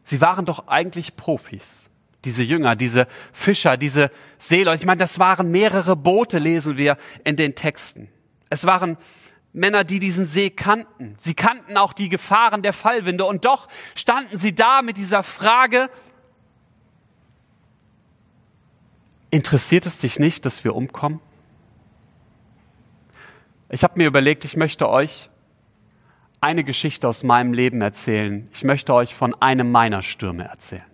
Sie 0.03 0.21
waren 0.21 0.45
doch 0.45 0.69
eigentlich 0.69 1.17
Profis. 1.17 1.91
Diese 2.25 2.43
Jünger, 2.43 2.75
diese 2.77 3.07
Fischer, 3.33 3.77
diese 3.77 4.11
Seeleute. 4.39 4.81
Ich 4.81 4.87
meine, 4.87 4.99
das 4.99 5.19
waren 5.19 5.51
mehrere 5.51 5.95
Boote, 5.95 6.39
lesen 6.39 6.77
wir 6.77 6.97
in 7.23 7.37
den 7.37 7.55
Texten. 7.55 8.09
Es 8.51 8.65
waren 8.67 8.97
Männer, 9.53 9.85
die 9.85 10.01
diesen 10.01 10.27
See 10.27 10.51
kannten. 10.51 11.17
Sie 11.19 11.35
kannten 11.35 11.77
auch 11.77 11.93
die 11.93 12.09
Gefahren 12.09 12.63
der 12.63 12.73
Fallwinde. 12.73 13.25
Und 13.25 13.45
doch 13.45 13.69
standen 13.95 14.37
sie 14.37 14.55
da 14.55 14.83
mit 14.83 14.97
dieser 14.97 15.23
Frage, 15.23 15.91
interessiert 19.31 19.87
es 19.87 19.99
dich 19.99 20.19
nicht, 20.19 20.45
dass 20.47 20.65
wir 20.65 20.75
umkommen? 20.75 21.21
Ich 23.75 23.83
habe 23.83 23.95
mir 23.97 24.07
überlegt, 24.07 24.45
ich 24.45 24.57
möchte 24.57 24.89
euch 24.89 25.31
eine 26.41 26.63
Geschichte 26.63 27.09
aus 27.09 27.25
meinem 27.25 27.53
Leben 27.53 27.81
erzählen. 27.83 28.49
Ich 28.53 28.63
möchte 28.63 28.95
euch 28.95 29.17
von 29.17 29.35
einem 29.43 29.73
meiner 29.73 30.01
Stürme 30.03 30.45
erzählen. 30.45 30.85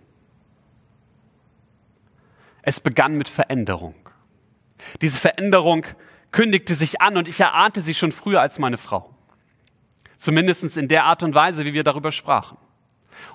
Es 2.63 2.79
begann 2.79 3.19
mit 3.19 3.29
Veränderung. 3.29 3.93
Diese 4.99 5.19
Veränderung 5.19 5.85
kündigte 6.31 6.73
sich 6.73 7.01
an 7.01 7.17
und 7.17 7.27
ich 7.27 7.39
erahnte 7.39 7.81
sie 7.81 7.93
schon 7.93 8.11
früher 8.11 8.41
als 8.41 8.57
meine 8.57 8.79
Frau. 8.79 9.13
Zumindest 10.17 10.75
in 10.75 10.87
der 10.87 11.03
Art 11.03 11.21
und 11.21 11.35
Weise, 11.35 11.65
wie 11.65 11.73
wir 11.73 11.83
darüber 11.83 12.11
sprachen. 12.11 12.57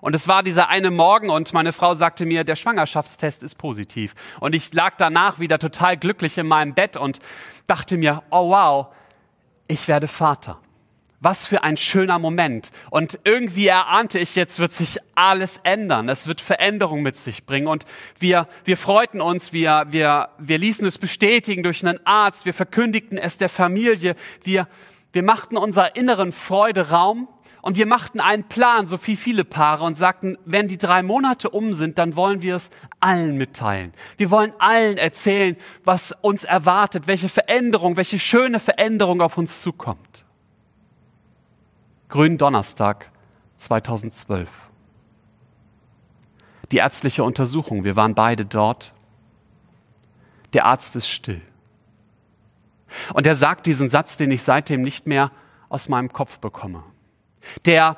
Und 0.00 0.16
es 0.16 0.26
war 0.26 0.42
dieser 0.42 0.70
eine 0.70 0.90
Morgen 0.90 1.30
und 1.30 1.52
meine 1.52 1.72
Frau 1.72 1.94
sagte 1.94 2.26
mir, 2.26 2.42
der 2.42 2.56
Schwangerschaftstest 2.56 3.44
ist 3.44 3.54
positiv. 3.54 4.16
Und 4.40 4.56
ich 4.56 4.74
lag 4.74 4.96
danach 4.96 5.38
wieder 5.38 5.60
total 5.60 5.96
glücklich 5.96 6.36
in 6.36 6.48
meinem 6.48 6.74
Bett 6.74 6.96
und 6.96 7.20
dachte 7.68 7.96
mir, 7.96 8.24
oh 8.30 8.50
wow, 8.50 8.88
ich 9.68 9.88
werde 9.88 10.08
Vater. 10.08 10.60
Was 11.20 11.46
für 11.46 11.64
ein 11.64 11.78
schöner 11.78 12.18
Moment. 12.18 12.70
Und 12.90 13.18
irgendwie 13.24 13.66
erahnte 13.68 14.18
ich, 14.18 14.36
jetzt 14.36 14.58
wird 14.58 14.74
sich 14.74 14.98
alles 15.14 15.60
ändern. 15.62 16.08
Es 16.10 16.26
wird 16.26 16.42
Veränderung 16.42 17.02
mit 17.02 17.16
sich 17.16 17.46
bringen. 17.46 17.68
Und 17.68 17.86
wir, 18.18 18.46
wir 18.64 18.76
freuten 18.76 19.22
uns, 19.22 19.52
wir, 19.52 19.86
wir, 19.88 20.28
wir 20.38 20.58
ließen 20.58 20.86
es 20.86 20.98
bestätigen 20.98 21.62
durch 21.62 21.84
einen 21.84 22.04
Arzt, 22.06 22.44
wir 22.44 22.52
verkündigten 22.52 23.16
es 23.16 23.38
der 23.38 23.48
Familie, 23.48 24.14
wir, 24.44 24.68
wir 25.12 25.22
machten 25.22 25.56
unserer 25.56 25.96
inneren 25.96 26.32
Freude 26.32 26.90
Raum 26.90 27.28
und 27.66 27.76
wir 27.76 27.86
machten 27.86 28.20
einen 28.20 28.44
Plan, 28.44 28.86
so 28.86 28.96
wie 29.08 29.16
viele 29.16 29.44
Paare, 29.44 29.82
und 29.82 29.96
sagten, 29.96 30.38
wenn 30.44 30.68
die 30.68 30.78
drei 30.78 31.02
Monate 31.02 31.50
um 31.50 31.74
sind, 31.74 31.98
dann 31.98 32.14
wollen 32.14 32.40
wir 32.40 32.54
es 32.54 32.70
allen 33.00 33.36
mitteilen. 33.36 33.92
Wir 34.18 34.30
wollen 34.30 34.52
allen 34.60 34.98
erzählen, 34.98 35.56
was 35.84 36.12
uns 36.20 36.44
erwartet, 36.44 37.08
welche 37.08 37.28
Veränderung, 37.28 37.96
welche 37.96 38.20
schöne 38.20 38.60
Veränderung 38.60 39.20
auf 39.20 39.36
uns 39.36 39.62
zukommt. 39.62 40.24
Gründonnerstag 42.08 43.10
2012. 43.56 44.48
Die 46.70 46.76
ärztliche 46.76 47.24
Untersuchung, 47.24 47.82
wir 47.82 47.96
waren 47.96 48.14
beide 48.14 48.46
dort. 48.46 48.94
Der 50.52 50.66
Arzt 50.66 50.94
ist 50.94 51.08
still. 51.08 51.42
Und 53.12 53.26
er 53.26 53.34
sagt 53.34 53.66
diesen 53.66 53.88
Satz, 53.88 54.16
den 54.16 54.30
ich 54.30 54.44
seitdem 54.44 54.82
nicht 54.82 55.08
mehr 55.08 55.32
aus 55.68 55.88
meinem 55.88 56.12
Kopf 56.12 56.38
bekomme. 56.38 56.84
Der 57.64 57.96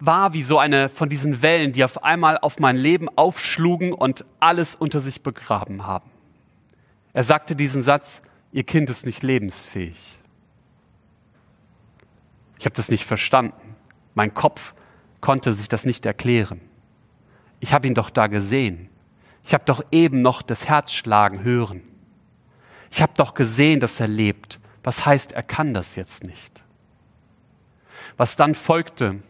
war 0.00 0.32
wie 0.32 0.42
so 0.42 0.58
eine 0.58 0.88
von 0.88 1.08
diesen 1.08 1.42
Wellen, 1.42 1.72
die 1.72 1.84
auf 1.84 2.04
einmal 2.04 2.38
auf 2.38 2.58
mein 2.58 2.76
Leben 2.76 3.08
aufschlugen 3.16 3.92
und 3.92 4.24
alles 4.40 4.76
unter 4.76 5.00
sich 5.00 5.22
begraben 5.22 5.86
haben. 5.86 6.10
Er 7.12 7.24
sagte 7.24 7.56
diesen 7.56 7.82
Satz, 7.82 8.22
Ihr 8.52 8.62
Kind 8.62 8.88
ist 8.88 9.04
nicht 9.04 9.24
lebensfähig. 9.24 10.20
Ich 12.56 12.66
habe 12.66 12.76
das 12.76 12.88
nicht 12.88 13.04
verstanden. 13.04 13.74
Mein 14.14 14.32
Kopf 14.32 14.74
konnte 15.20 15.52
sich 15.52 15.68
das 15.68 15.86
nicht 15.86 16.06
erklären. 16.06 16.60
Ich 17.58 17.72
habe 17.72 17.88
ihn 17.88 17.94
doch 17.94 18.10
da 18.10 18.28
gesehen. 18.28 18.90
Ich 19.42 19.54
habe 19.54 19.64
doch 19.64 19.84
eben 19.90 20.22
noch 20.22 20.40
das 20.40 20.68
Herz 20.68 20.92
schlagen 20.92 21.42
hören. 21.42 21.82
Ich 22.92 23.02
habe 23.02 23.12
doch 23.16 23.34
gesehen, 23.34 23.80
dass 23.80 23.98
er 23.98 24.06
lebt. 24.06 24.60
Was 24.84 25.04
heißt, 25.04 25.32
er 25.32 25.42
kann 25.42 25.74
das 25.74 25.96
jetzt 25.96 26.22
nicht? 26.22 26.62
Was 28.16 28.36
dann 28.36 28.54
folgte 28.54 29.22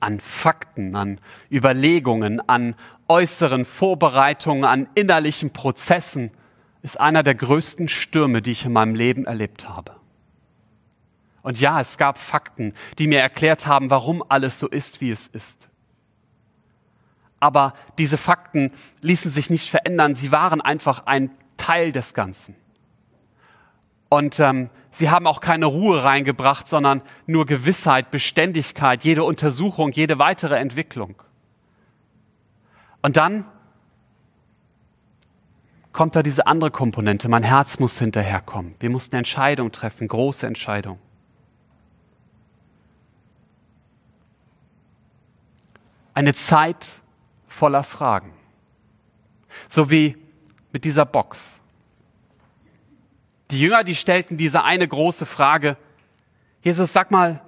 an 0.00 0.20
Fakten, 0.20 0.94
an 0.94 1.20
Überlegungen, 1.50 2.46
an 2.48 2.74
äußeren 3.08 3.64
Vorbereitungen, 3.64 4.64
an 4.64 4.88
innerlichen 4.94 5.52
Prozessen, 5.52 6.30
ist 6.82 7.00
einer 7.00 7.22
der 7.22 7.34
größten 7.34 7.88
Stürme, 7.88 8.42
die 8.42 8.52
ich 8.52 8.64
in 8.64 8.72
meinem 8.72 8.94
Leben 8.94 9.24
erlebt 9.24 9.68
habe. 9.68 9.96
Und 11.42 11.60
ja, 11.60 11.80
es 11.80 11.96
gab 11.96 12.18
Fakten, 12.18 12.74
die 12.98 13.06
mir 13.06 13.20
erklärt 13.20 13.66
haben, 13.66 13.90
warum 13.90 14.22
alles 14.28 14.60
so 14.60 14.68
ist, 14.68 15.00
wie 15.00 15.10
es 15.10 15.28
ist. 15.28 15.70
Aber 17.40 17.74
diese 17.96 18.18
Fakten 18.18 18.72
ließen 19.00 19.30
sich 19.30 19.48
nicht 19.48 19.70
verändern. 19.70 20.14
Sie 20.14 20.32
waren 20.32 20.60
einfach 20.60 21.06
ein 21.06 21.30
Teil 21.56 21.92
des 21.92 22.14
Ganzen. 22.14 22.56
Und 24.08 24.40
ähm, 24.40 24.70
sie 24.90 25.10
haben 25.10 25.26
auch 25.26 25.40
keine 25.40 25.66
Ruhe 25.66 26.02
reingebracht, 26.02 26.66
sondern 26.66 27.02
nur 27.26 27.46
Gewissheit, 27.46 28.10
Beständigkeit, 28.10 29.04
jede 29.04 29.24
Untersuchung, 29.24 29.92
jede 29.92 30.18
weitere 30.18 30.56
Entwicklung. 30.56 31.22
Und 33.02 33.16
dann 33.16 33.44
kommt 35.92 36.16
da 36.16 36.22
diese 36.22 36.46
andere 36.46 36.70
Komponente. 36.70 37.28
Mein 37.28 37.42
Herz 37.42 37.78
muss 37.78 37.98
hinterherkommen. 37.98 38.74
Wir 38.80 38.90
mussten 38.90 39.16
Entscheidungen 39.16 39.72
treffen, 39.72 40.08
große 40.08 40.46
Entscheidungen. 40.46 41.00
Eine 46.14 46.34
Zeit 46.34 47.00
voller 47.46 47.84
Fragen. 47.84 48.32
So 49.68 49.90
wie 49.90 50.16
mit 50.72 50.84
dieser 50.84 51.04
Box. 51.04 51.57
Die 53.50 53.60
Jünger, 53.60 53.84
die 53.84 53.94
stellten 53.94 54.36
diese 54.36 54.64
eine 54.64 54.86
große 54.86 55.26
Frage, 55.26 55.76
Jesus, 56.62 56.92
sag 56.92 57.10
mal, 57.10 57.40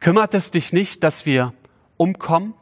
kümmert 0.00 0.34
es 0.34 0.50
dich 0.50 0.72
nicht, 0.72 1.02
dass 1.02 1.26
wir 1.26 1.52
umkommen? 1.96 2.54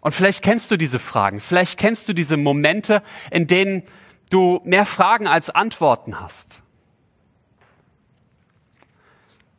Und 0.00 0.14
vielleicht 0.14 0.42
kennst 0.42 0.70
du 0.70 0.76
diese 0.76 0.98
Fragen, 0.98 1.40
vielleicht 1.40 1.78
kennst 1.78 2.08
du 2.08 2.14
diese 2.14 2.36
Momente, 2.36 3.02
in 3.30 3.46
denen 3.46 3.82
du 4.30 4.60
mehr 4.64 4.86
Fragen 4.86 5.26
als 5.26 5.50
Antworten 5.50 6.20
hast. 6.20 6.62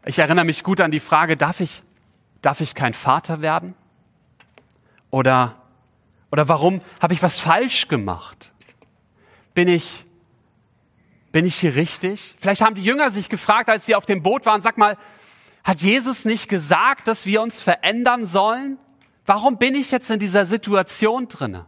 Ich 0.06 0.18
erinnere 0.18 0.46
mich 0.46 0.64
gut 0.64 0.82
an 0.82 0.90
die 0.90 1.00
Frage, 1.00 1.38
darf 1.38 1.60
ich, 1.60 1.84
darf 2.42 2.62
ich 2.62 2.74
kein 2.74 2.96
Vater 2.96 3.42
werden? 3.42 3.76
Oder, 5.12 5.62
oder 6.32 6.48
warum 6.48 6.82
habe 7.00 7.14
ich 7.14 7.22
was 7.22 7.40
falsch 7.40 7.88
gemacht? 7.88 8.52
Bin 9.54 9.68
ich, 9.68 10.06
bin 11.32 11.46
ich 11.46 11.56
hier 11.56 11.76
richtig? 11.76 12.36
Vielleicht 12.40 12.62
haben 12.62 12.76
die 12.76 12.84
Jünger 12.84 13.10
sich 13.10 13.30
gefragt, 13.30 13.70
als 13.70 13.86
sie 13.86 13.96
auf 13.96 14.06
dem 14.06 14.22
Boot 14.22 14.46
waren, 14.46 14.62
sag 14.62 14.78
mal, 14.78 14.98
hat 15.64 15.82
Jesus 15.82 16.26
nicht 16.26 16.50
gesagt, 16.50 17.08
dass 17.08 17.26
wir 17.26 17.42
uns 17.42 17.62
verändern 17.62 18.26
sollen? 18.26 18.78
Warum 19.26 19.58
bin 19.58 19.76
ich 19.76 19.92
jetzt 19.92 20.10
in 20.10 20.20
dieser 20.20 20.46
Situation 20.46 21.28
drinne? 21.28 21.66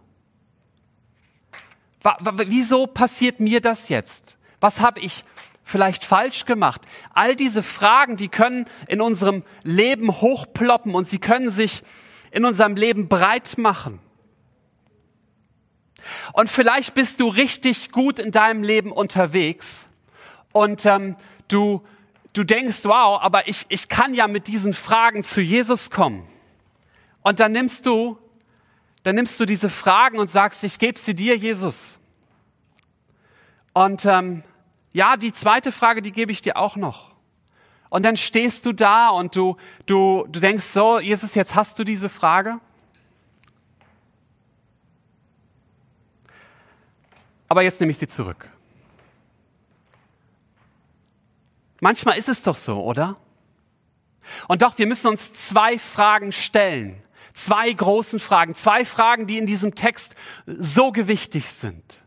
Wieso 2.48 2.88
passiert 2.88 3.40
mir 3.40 3.62
das 3.62 3.90
jetzt? 3.90 4.38
Was 4.60 4.82
habe 4.82 5.00
ich 5.00 5.24
vielleicht 5.64 6.04
falsch 6.04 6.46
gemacht? 6.46 6.82
All 7.14 7.36
diese 7.36 7.64
Fragen, 7.64 8.18
die 8.18 8.28
können 8.28 8.66
in 8.88 9.00
unserem 9.00 9.44
Leben 9.64 10.10
hochploppen 10.10 10.96
und 10.96 11.08
sie 11.08 11.20
können 11.20 11.50
sich 11.50 11.84
in 12.32 12.44
unserem 12.44 12.76
Leben 12.76 13.08
breit 13.08 13.58
machen. 13.58 14.00
Und 16.34 16.50
vielleicht 16.50 16.94
bist 16.94 17.20
du 17.20 17.28
richtig 17.28 17.92
gut 17.92 18.20
in 18.20 18.32
deinem 18.32 18.64
Leben 18.64 18.92
unterwegs 18.92 19.88
und 20.52 20.86
ähm, 20.86 21.16
du, 21.48 21.84
du 22.34 22.44
denkst, 22.44 22.82
wow, 22.84 23.20
aber 23.22 23.48
ich, 23.48 23.66
ich 23.70 23.90
kann 23.90 24.14
ja 24.14 24.28
mit 24.28 24.48
diesen 24.48 24.74
Fragen 24.74 25.24
zu 25.24 25.42
Jesus 25.42 25.90
kommen. 25.90 26.28
Und 27.22 27.40
dann 27.40 27.52
nimmst 27.52 27.86
du, 27.86 28.18
dann 29.04 29.16
nimmst 29.16 29.40
du 29.40 29.46
diese 29.46 29.70
Fragen 29.70 30.20
und 30.20 30.30
sagst, 30.30 30.64
ich 30.64 30.80
gebe 30.80 31.00
sie 31.00 31.16
dir, 31.16 31.36
Jesus. 31.36 32.00
Und 33.74 34.06
ähm, 34.06 34.44
ja, 34.92 35.18
die 35.18 35.34
zweite 35.34 35.72
Frage, 35.72 36.02
die 36.02 36.12
gebe 36.12 36.32
ich 36.32 36.42
dir 36.42 36.58
auch 36.58 36.76
noch. 36.76 37.14
Und 37.90 38.04
dann 38.04 38.18
stehst 38.18 38.66
du 38.66 38.74
da 38.74 39.10
und 39.10 39.36
du, 39.36 39.58
du, 39.86 40.26
du 40.30 40.40
denkst 40.40 40.66
so, 40.66 41.00
Jesus, 41.00 41.36
jetzt 41.36 41.56
hast 41.56 41.80
du 41.80 41.84
diese 41.84 42.10
Frage. 42.10 42.60
Aber 47.48 47.62
jetzt 47.62 47.80
nehme 47.80 47.92
ich 47.92 47.98
sie 47.98 48.08
zurück. 48.08 48.50
Manchmal 51.80 52.18
ist 52.18 52.30
es 52.30 52.44
doch 52.44 52.56
so, 52.56 52.82
oder? 52.82 53.18
Und 54.48 54.62
doch, 54.62 54.78
wir 54.78 54.88
müssen 54.88 55.08
uns 55.08 55.34
zwei 55.34 55.78
Fragen 55.78 56.32
stellen. 56.32 57.02
Zwei 57.34 57.72
großen 57.74 58.20
Fragen. 58.20 58.56
Zwei 58.56 58.86
Fragen, 58.86 59.28
die 59.28 59.38
in 59.38 59.48
diesem 59.48 59.76
Text 59.76 60.16
so 60.46 60.92
gewichtig 60.92 61.50
sind. 61.50 62.04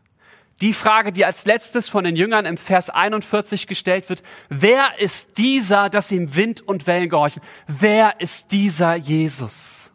Die 0.61 0.73
Frage, 0.73 1.11
die 1.11 1.25
als 1.25 1.45
letztes 1.45 1.87
von 1.87 2.03
den 2.03 2.15
Jüngern 2.15 2.47
im 2.47 2.57
Vers 2.57 2.89
41 2.89 3.67
gestellt 3.67 4.09
wird. 4.09 4.23
Wer 4.49 4.99
ist 4.99 5.37
dieser, 5.37 5.89
dass 5.89 6.11
ihm 6.11 6.33
Wind 6.33 6.61
und 6.61 6.87
Wellen 6.87 7.09
gehorchen? 7.09 7.43
Wer 7.67 8.19
ist 8.19 8.51
dieser 8.51 8.95
Jesus? 8.95 9.91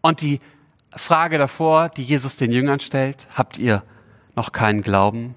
Und 0.00 0.20
die 0.20 0.40
Frage 0.94 1.38
davor, 1.38 1.88
die 1.88 2.04
Jesus 2.04 2.36
den 2.36 2.52
Jüngern 2.52 2.78
stellt, 2.78 3.26
habt 3.34 3.58
ihr 3.58 3.82
noch 4.34 4.52
keinen 4.52 4.82
Glauben? 4.82 5.34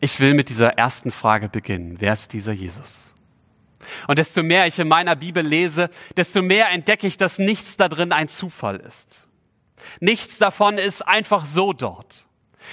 Ich 0.00 0.20
will 0.20 0.34
mit 0.34 0.48
dieser 0.48 0.78
ersten 0.78 1.10
Frage 1.10 1.48
beginnen. 1.48 1.96
Wer 1.98 2.12
ist 2.12 2.32
dieser 2.32 2.52
Jesus? 2.52 3.14
Und 4.06 4.18
desto 4.18 4.42
mehr 4.42 4.66
ich 4.66 4.78
in 4.78 4.88
meiner 4.88 5.16
Bibel 5.16 5.44
lese, 5.44 5.90
desto 6.16 6.42
mehr 6.42 6.68
entdecke 6.70 7.06
ich, 7.06 7.16
dass 7.16 7.38
nichts 7.38 7.76
da 7.76 7.88
drin 7.88 8.12
ein 8.12 8.28
Zufall 8.28 8.76
ist. 8.76 9.26
Nichts 10.00 10.38
davon 10.38 10.78
ist 10.78 11.02
einfach 11.02 11.44
so 11.46 11.72
dort. 11.72 12.26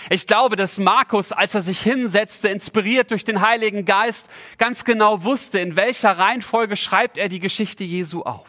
Ich 0.09 0.27
glaube, 0.27 0.55
dass 0.55 0.77
Markus, 0.77 1.31
als 1.31 1.55
er 1.55 1.61
sich 1.61 1.79
hinsetzte, 1.79 2.49
inspiriert 2.49 3.11
durch 3.11 3.23
den 3.23 3.41
Heiligen 3.41 3.85
Geist, 3.85 4.29
ganz 4.57 4.83
genau 4.83 5.23
wusste, 5.23 5.59
in 5.59 5.75
welcher 5.75 6.17
Reihenfolge 6.17 6.75
schreibt 6.75 7.17
er 7.17 7.29
die 7.29 7.39
Geschichte 7.39 7.83
Jesu 7.83 8.23
auf. 8.23 8.47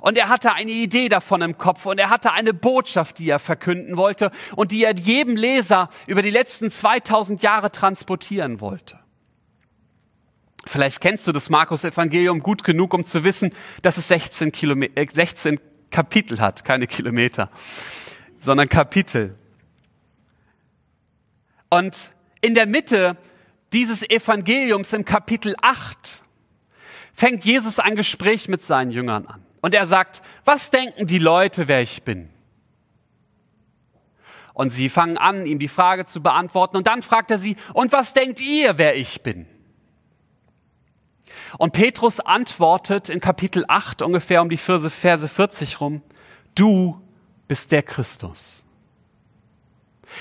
Und 0.00 0.16
er 0.18 0.28
hatte 0.28 0.52
eine 0.52 0.70
Idee 0.70 1.08
davon 1.08 1.42
im 1.42 1.58
Kopf 1.58 1.86
und 1.86 1.98
er 1.98 2.10
hatte 2.10 2.32
eine 2.32 2.54
Botschaft, 2.54 3.18
die 3.18 3.28
er 3.28 3.38
verkünden 3.38 3.96
wollte 3.96 4.30
und 4.54 4.72
die 4.72 4.84
er 4.84 4.94
jedem 4.94 5.36
Leser 5.36 5.88
über 6.06 6.22
die 6.22 6.30
letzten 6.30 6.70
2000 6.70 7.42
Jahre 7.42 7.70
transportieren 7.70 8.60
wollte. 8.60 8.98
Vielleicht 10.66 11.00
kennst 11.00 11.26
du 11.28 11.32
das 11.32 11.48
Markus-Evangelium 11.48 12.40
gut 12.40 12.64
genug, 12.64 12.92
um 12.92 13.04
zu 13.04 13.22
wissen, 13.22 13.52
dass 13.82 13.96
es 13.96 14.08
16, 14.08 14.50
Kilometer, 14.50 15.04
16 15.12 15.60
Kapitel 15.90 16.40
hat, 16.40 16.64
keine 16.64 16.88
Kilometer, 16.88 17.50
sondern 18.40 18.68
Kapitel. 18.68 19.36
Und 21.70 22.10
in 22.40 22.54
der 22.54 22.66
Mitte 22.66 23.16
dieses 23.72 24.08
Evangeliums 24.08 24.92
im 24.92 25.04
Kapitel 25.04 25.54
8 25.62 26.22
fängt 27.12 27.44
Jesus 27.44 27.78
ein 27.78 27.94
Gespräch 27.94 28.48
mit 28.48 28.62
seinen 28.62 28.90
Jüngern 28.90 29.26
an. 29.26 29.45
Und 29.66 29.74
er 29.74 29.84
sagt, 29.84 30.22
was 30.44 30.70
denken 30.70 31.08
die 31.08 31.18
Leute, 31.18 31.66
wer 31.66 31.82
ich 31.82 32.04
bin? 32.04 32.28
Und 34.54 34.70
sie 34.70 34.88
fangen 34.88 35.18
an, 35.18 35.44
ihm 35.44 35.58
die 35.58 35.66
Frage 35.66 36.06
zu 36.06 36.22
beantworten. 36.22 36.76
Und 36.76 36.86
dann 36.86 37.02
fragt 37.02 37.32
er 37.32 37.38
sie, 37.38 37.56
und 37.74 37.90
was 37.90 38.14
denkt 38.14 38.40
ihr, 38.40 38.78
wer 38.78 38.94
ich 38.94 39.24
bin? 39.24 39.44
Und 41.58 41.72
Petrus 41.72 42.20
antwortet 42.20 43.08
in 43.08 43.18
Kapitel 43.18 43.64
8 43.66 44.02
ungefähr 44.02 44.40
um 44.40 44.50
die 44.50 44.56
Verse, 44.56 44.88
Verse 44.88 45.26
40 45.26 45.80
rum, 45.80 46.00
du 46.54 47.02
bist 47.48 47.72
der 47.72 47.82
Christus. 47.82 48.65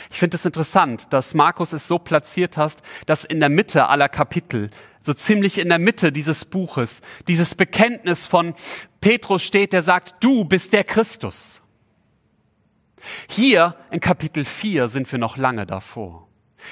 Ich 0.09 0.19
finde 0.19 0.35
es 0.35 0.45
interessant, 0.45 1.11
dass 1.11 1.33
Markus 1.33 1.73
es 1.73 1.87
so 1.87 1.99
platziert 1.99 2.57
hast, 2.57 2.81
dass 3.05 3.25
in 3.25 3.39
der 3.39 3.49
Mitte 3.49 3.87
aller 3.87 4.09
Kapitel, 4.09 4.69
so 5.01 5.13
ziemlich 5.13 5.57
in 5.57 5.69
der 5.69 5.79
Mitte 5.79 6.11
dieses 6.11 6.45
Buches, 6.45 7.01
dieses 7.27 7.55
Bekenntnis 7.55 8.25
von 8.25 8.55
Petrus 9.01 9.43
steht, 9.43 9.73
der 9.73 9.81
sagt, 9.81 10.15
du 10.23 10.45
bist 10.45 10.73
der 10.73 10.83
Christus. 10.83 11.61
Hier 13.29 13.75
in 13.91 13.99
Kapitel 13.99 14.45
4 14.45 14.87
sind 14.87 15.11
wir 15.11 15.19
noch 15.19 15.37
lange 15.37 15.65
davor. 15.65 16.27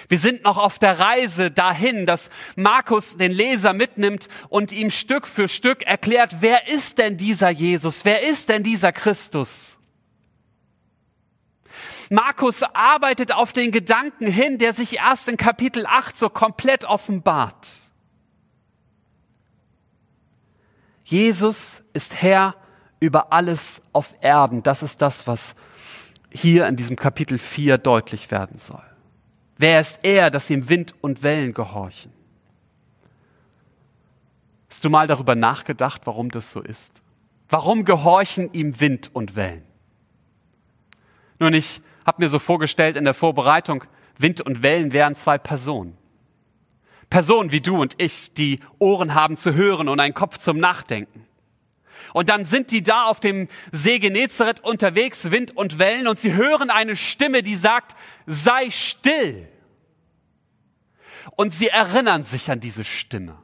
Wir 0.10 0.18
sind 0.18 0.44
noch 0.44 0.58
auf 0.58 0.80
der 0.80 0.98
Reise 0.98 1.52
dahin, 1.52 2.06
dass 2.06 2.30
Markus 2.56 3.18
den 3.18 3.32
Leser 3.32 3.74
mitnimmt 3.74 4.28
und 4.50 4.72
ihm 4.72 4.90
Stück 4.90 5.28
für 5.28 5.48
Stück 5.48 5.84
erklärt, 5.84 6.38
wer 6.40 6.68
ist 6.68 6.98
denn 6.98 7.18
dieser 7.18 7.50
Jesus? 7.50 8.04
Wer 8.06 8.28
ist 8.28 8.50
denn 8.50 8.64
dieser 8.64 8.92
Christus? 8.92 9.80
Markus 12.14 12.62
arbeitet 12.62 13.34
auf 13.34 13.54
den 13.54 13.72
Gedanken 13.72 14.28
hin, 14.28 14.60
der 14.60 14.74
sich 14.74 14.98
erst 14.98 15.28
in 15.30 15.36
Kapitel 15.36 15.88
8 15.88 16.16
so 16.16 16.30
komplett 16.30 16.86
offenbart. 16.86 17.90
Jesus 21.04 21.82
ist 21.94 22.22
Herr 22.22 22.56
über 23.00 23.34
alles 23.34 23.82
auf 23.94 24.14
Erden. 24.22 24.62
Das 24.62 24.84
ist 24.84 25.02
das, 25.02 25.26
was 25.26 25.56
hier 26.30 26.68
in 26.68 26.76
diesem 26.76 26.98
Kapitel 26.98 27.40
4 27.40 27.80
deutlich 27.80 28.30
werden 28.30 28.58
soll. 28.58 28.84
Wer 29.58 29.80
ist 29.80 30.00
er, 30.04 30.30
dass 30.30 30.52
ihm 30.52 30.70
Wind 30.70 30.94
und 31.02 31.24
Wellen 31.24 31.56
gehorchen? 31.56 32.14
Hast 34.70 34.86
du 34.86 34.92
mal 34.92 35.08
darüber 35.08 35.34
nachgedacht, 35.34 36.02
warum 36.06 36.30
das 36.30 36.52
so 36.52 36.62
ist? 36.62 37.02
Warum 37.50 37.86
gehorchen 37.86 38.54
ihm 38.54 38.80
Wind 38.80 39.10
und 39.14 39.36
Wellen? 39.36 39.64
Nun, 41.40 41.56
ich 41.56 41.82
habe 42.06 42.22
mir 42.22 42.30
so 42.30 42.40
vorgestellt 42.40 42.96
in 42.96 43.06
der 43.06 43.14
Vorbereitung, 43.14 43.84
Wind 44.18 44.42
und 44.42 44.62
Wellen 44.64 44.94
wären 44.94 45.16
zwei 45.16 45.38
Personen. 45.38 45.98
Personen 47.10 47.52
wie 47.52 47.62
du 47.62 47.80
und 47.80 47.96
ich, 47.98 48.34
die 48.34 48.60
Ohren 48.80 49.14
haben 49.14 49.38
zu 49.38 49.54
hören 49.54 49.88
und 49.88 50.00
einen 50.00 50.14
Kopf 50.14 50.38
zum 50.38 50.58
Nachdenken. 50.58 51.28
Und 52.14 52.30
dann 52.30 52.46
sind 52.46 52.72
die 52.72 52.84
da 52.84 53.06
auf 53.06 53.20
dem 53.20 53.48
See 53.72 54.00
Genezareth 54.00 54.60
unterwegs, 54.64 55.32
Wind 55.32 55.56
und 55.56 55.80
Wellen, 55.80 56.08
und 56.08 56.20
sie 56.20 56.34
hören 56.34 56.70
eine 56.70 56.96
Stimme, 56.96 57.44
die 57.44 57.56
sagt, 57.56 57.96
sei 58.26 58.70
still. 58.70 59.48
Und 61.36 61.54
sie 61.54 61.70
erinnern 61.70 62.24
sich 62.24 62.52
an 62.52 62.60
diese 62.60 62.84
Stimme. 62.84 63.38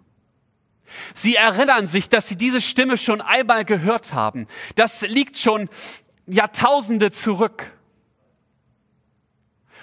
Sie 1.14 1.36
erinnern 1.36 1.88
sich, 1.88 2.10
dass 2.10 2.28
sie 2.28 2.36
diese 2.36 2.62
Stimme 2.62 2.98
schon 2.98 3.22
einmal 3.22 3.66
gehört 3.66 4.14
haben. 4.14 4.48
Das 4.76 5.02
liegt 5.02 5.38
schon 5.38 5.70
Jahrtausende 6.26 7.12
zurück. 7.12 7.72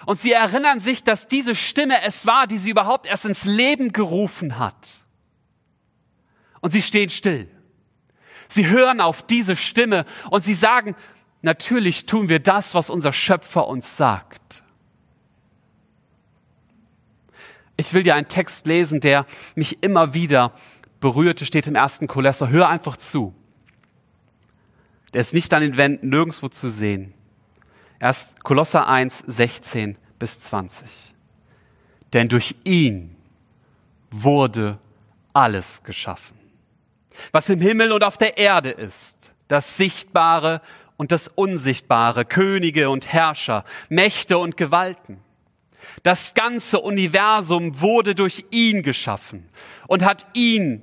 Und 0.07 0.21
sie 0.21 0.33
erinnern 0.33 0.79
sich, 0.79 1.03
dass 1.03 1.27
diese 1.27 1.57
Stimme 1.57 2.01
es 2.03 2.27
war, 2.27 2.47
die 2.47 2.59
sie 2.59 2.71
überhaupt 2.71 3.07
erst 3.07 3.27
ins 3.27 3.45
Leben 3.45 3.93
gerufen 3.93 4.57
hat. 4.57 5.05
Und 6.61 6.71
sie 6.71 6.81
stehen 6.81 7.11
still. 7.11 7.49
Sie 8.49 8.69
hören 8.69 9.01
auf 9.01 9.27
diese 9.27 9.57
Stimme 9.57 10.07
und 10.31 10.45
sie 10.45 10.55
sagen, 10.55 10.95
natürlich 11.43 12.07
tun 12.07 12.29
wir 12.29 12.39
das, 12.39 12.73
was 12.75 12.89
unser 12.89 13.13
Schöpfer 13.13 13.67
uns 13.67 13.97
sagt. 13.97 14.63
Ich 17.77 17.93
will 17.93 18.05
dir 18.05 18.15
einen 18.15 18.29
Text 18.29 18.69
lesen, 18.69 19.01
der 19.01 19.27
mich 19.57 19.83
immer 19.83 20.15
wieder 20.15 20.53
berührte, 21.01 21.45
steht 21.45 21.67
im 21.67 21.75
ersten 21.75 22.07
Kolosser. 22.07 22.49
Hör 22.49 22.69
einfach 22.69 22.97
zu. 22.97 23.35
Der 25.13 25.21
ist 25.21 25.35
nicht 25.35 25.53
an 25.53 25.63
den 25.63 25.77
Wänden 25.77 26.11
nirgendwo 26.11 26.47
zu 26.47 26.71
sehen. 26.71 27.13
Erst 28.01 28.43
Kolosser 28.43 28.87
1, 28.87 29.25
16 29.27 29.97
bis 30.19 30.41
20. 30.41 30.89
Denn 32.13 32.29
durch 32.29 32.55
ihn 32.65 33.17
wurde 34.11 34.79
alles 35.33 35.83
geschaffen 35.83 36.37
was 37.33 37.49
im 37.49 37.61
Himmel 37.61 37.93
und 37.93 38.05
auf 38.05 38.17
der 38.17 38.39
Erde 38.39 38.71
ist, 38.71 39.33
das 39.49 39.77
Sichtbare 39.77 40.61
und 40.97 41.13
das 41.13 41.29
Unsichtbare, 41.29 42.25
Könige 42.25 42.91
und 42.91 43.13
Herrscher, 43.13 43.65
Mächte 43.89 44.39
und 44.39 44.57
Gewalten. 44.57 45.21
Das 46.03 46.35
ganze 46.35 46.81
Universum 46.81 47.81
wurde 47.81 48.15
durch 48.15 48.47
ihn 48.51 48.83
geschaffen 48.83 49.49
und 49.87 50.05
hat 50.05 50.27
ihn 50.35 50.83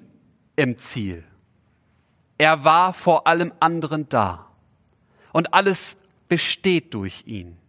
im 0.55 0.77
Ziel. 0.77 1.23
Er 2.37 2.63
war 2.63 2.93
vor 2.93 3.27
allem 3.27 3.51
anderen 3.59 4.07
da 4.09 4.47
und 5.33 5.53
alles 5.53 5.97
besteht 6.33 6.95
durch 6.95 7.25
ihn. 7.27 7.59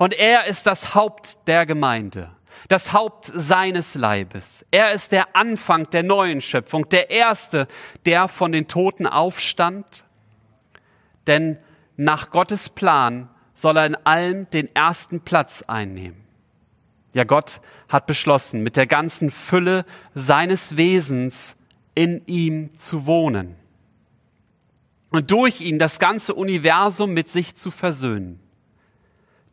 Und 0.00 0.14
er 0.14 0.46
ist 0.46 0.66
das 0.66 0.96
Haupt 0.96 1.46
der 1.46 1.64
Gemeinde 1.64 2.32
das 2.68 2.92
Haupt 2.92 3.30
seines 3.32 3.94
Leibes. 3.94 4.66
Er 4.70 4.90
ist 4.90 5.12
der 5.12 5.34
Anfang 5.34 5.88
der 5.90 6.02
neuen 6.02 6.40
Schöpfung, 6.40 6.88
der 6.88 7.08
Erste, 7.08 7.68
der 8.04 8.28
von 8.28 8.52
den 8.52 8.66
Toten 8.66 9.06
aufstand. 9.06 10.04
Denn 11.26 11.58
nach 11.96 12.30
Gottes 12.30 12.68
Plan 12.68 13.30
soll 13.54 13.76
er 13.76 13.86
in 13.86 13.94
allem 13.94 14.50
den 14.50 14.74
ersten 14.74 15.20
Platz 15.20 15.62
einnehmen. 15.62 16.20
Ja, 17.14 17.24
Gott 17.24 17.60
hat 17.88 18.06
beschlossen, 18.06 18.62
mit 18.62 18.76
der 18.76 18.86
ganzen 18.86 19.30
Fülle 19.30 19.84
seines 20.14 20.76
Wesens 20.76 21.56
in 21.94 22.26
ihm 22.26 22.74
zu 22.74 23.06
wohnen 23.06 23.56
und 25.10 25.30
durch 25.30 25.60
ihn 25.60 25.78
das 25.78 25.98
ganze 25.98 26.34
Universum 26.34 27.12
mit 27.12 27.28
sich 27.28 27.56
zu 27.56 27.70
versöhnen. 27.70 28.40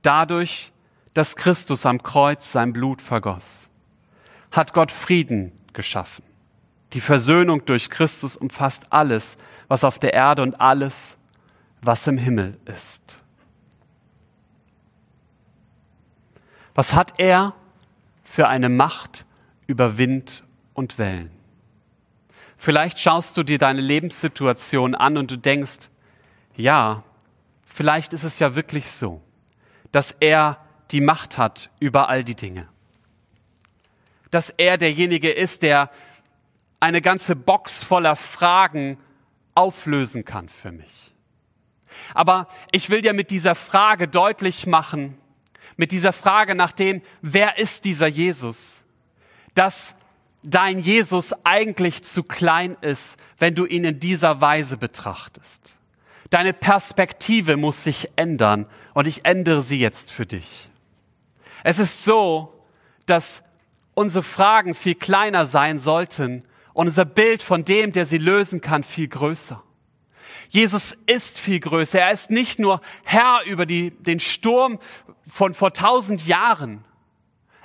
Dadurch, 0.01 0.71
dass 1.13 1.35
Christus 1.35 1.85
am 1.85 2.01
Kreuz 2.03 2.51
sein 2.51 2.73
Blut 2.73 3.01
vergoss, 3.01 3.69
hat 4.51 4.73
Gott 4.73 4.91
Frieden 4.91 5.51
geschaffen. 5.73 6.23
Die 6.93 7.01
Versöhnung 7.01 7.65
durch 7.65 7.89
Christus 7.89 8.37
umfasst 8.37 8.87
alles, 8.91 9.37
was 9.67 9.83
auf 9.83 9.99
der 9.99 10.13
Erde 10.13 10.41
und 10.41 10.61
alles, 10.61 11.17
was 11.81 12.07
im 12.07 12.17
Himmel 12.17 12.57
ist. 12.65 13.17
Was 16.75 16.93
hat 16.93 17.19
er 17.19 17.53
für 18.23 18.47
eine 18.47 18.69
Macht 18.69 19.25
über 19.65 19.97
Wind 19.97 20.43
und 20.73 20.97
Wellen? 20.99 21.36
Vielleicht 22.57 22.99
schaust 22.99 23.37
du 23.37 23.43
dir 23.43 23.59
deine 23.59 23.81
Lebenssituation 23.81 24.95
an 24.95 25.17
und 25.17 25.31
du 25.31 25.37
denkst, 25.37 25.89
ja, 26.55 27.03
vielleicht 27.65 28.13
ist 28.13 28.23
es 28.23 28.39
ja 28.39 28.55
wirklich 28.55 28.89
so, 28.91 29.21
dass 29.91 30.11
er 30.19 30.57
die 30.91 31.01
Macht 31.01 31.37
hat 31.37 31.69
über 31.79 32.09
all 32.09 32.23
die 32.23 32.35
Dinge. 32.35 32.67
Dass 34.31 34.49
er 34.49 34.77
derjenige 34.77 35.29
ist, 35.29 35.61
der 35.61 35.91
eine 36.79 37.01
ganze 37.01 37.35
Box 37.35 37.83
voller 37.83 38.15
Fragen 38.15 38.97
auflösen 39.55 40.25
kann 40.25 40.49
für 40.49 40.71
mich. 40.71 41.13
Aber 42.13 42.47
ich 42.71 42.89
will 42.89 43.01
dir 43.01 43.13
mit 43.13 43.31
dieser 43.31 43.55
Frage 43.55 44.07
deutlich 44.07 44.67
machen, 44.67 45.17
mit 45.77 45.91
dieser 45.91 46.13
Frage 46.13 46.55
nach 46.55 46.71
dem, 46.71 47.01
wer 47.21 47.57
ist 47.57 47.85
dieser 47.85 48.07
Jesus, 48.07 48.83
dass 49.53 49.95
dein 50.43 50.79
Jesus 50.79 51.33
eigentlich 51.43 52.03
zu 52.03 52.23
klein 52.23 52.77
ist, 52.81 53.17
wenn 53.37 53.55
du 53.55 53.65
ihn 53.65 53.83
in 53.83 53.99
dieser 53.99 54.41
Weise 54.41 54.77
betrachtest. 54.77 55.75
Deine 56.29 56.53
Perspektive 56.53 57.57
muss 57.57 57.83
sich 57.83 58.09
ändern 58.15 58.65
und 58.93 59.07
ich 59.07 59.25
ändere 59.25 59.61
sie 59.61 59.79
jetzt 59.79 60.11
für 60.11 60.25
dich. 60.25 60.69
Es 61.63 61.79
ist 61.79 62.03
so, 62.03 62.63
dass 63.05 63.43
unsere 63.93 64.23
Fragen 64.23 64.75
viel 64.75 64.95
kleiner 64.95 65.45
sein 65.45 65.79
sollten 65.79 66.43
und 66.73 66.87
unser 66.87 67.05
Bild 67.05 67.41
von 67.41 67.65
dem, 67.65 67.91
der 67.91 68.05
sie 68.05 68.17
lösen 68.17 68.61
kann, 68.61 68.83
viel 68.83 69.07
größer. 69.07 69.63
Jesus 70.49 70.97
ist 71.07 71.39
viel 71.39 71.59
größer. 71.59 71.99
Er 71.99 72.11
ist 72.11 72.29
nicht 72.29 72.59
nur 72.59 72.81
Herr 73.03 73.41
über 73.45 73.65
die, 73.65 73.91
den 73.91 74.19
Sturm 74.19 74.79
von 75.27 75.53
vor 75.53 75.73
tausend 75.73 76.25
Jahren. 76.27 76.85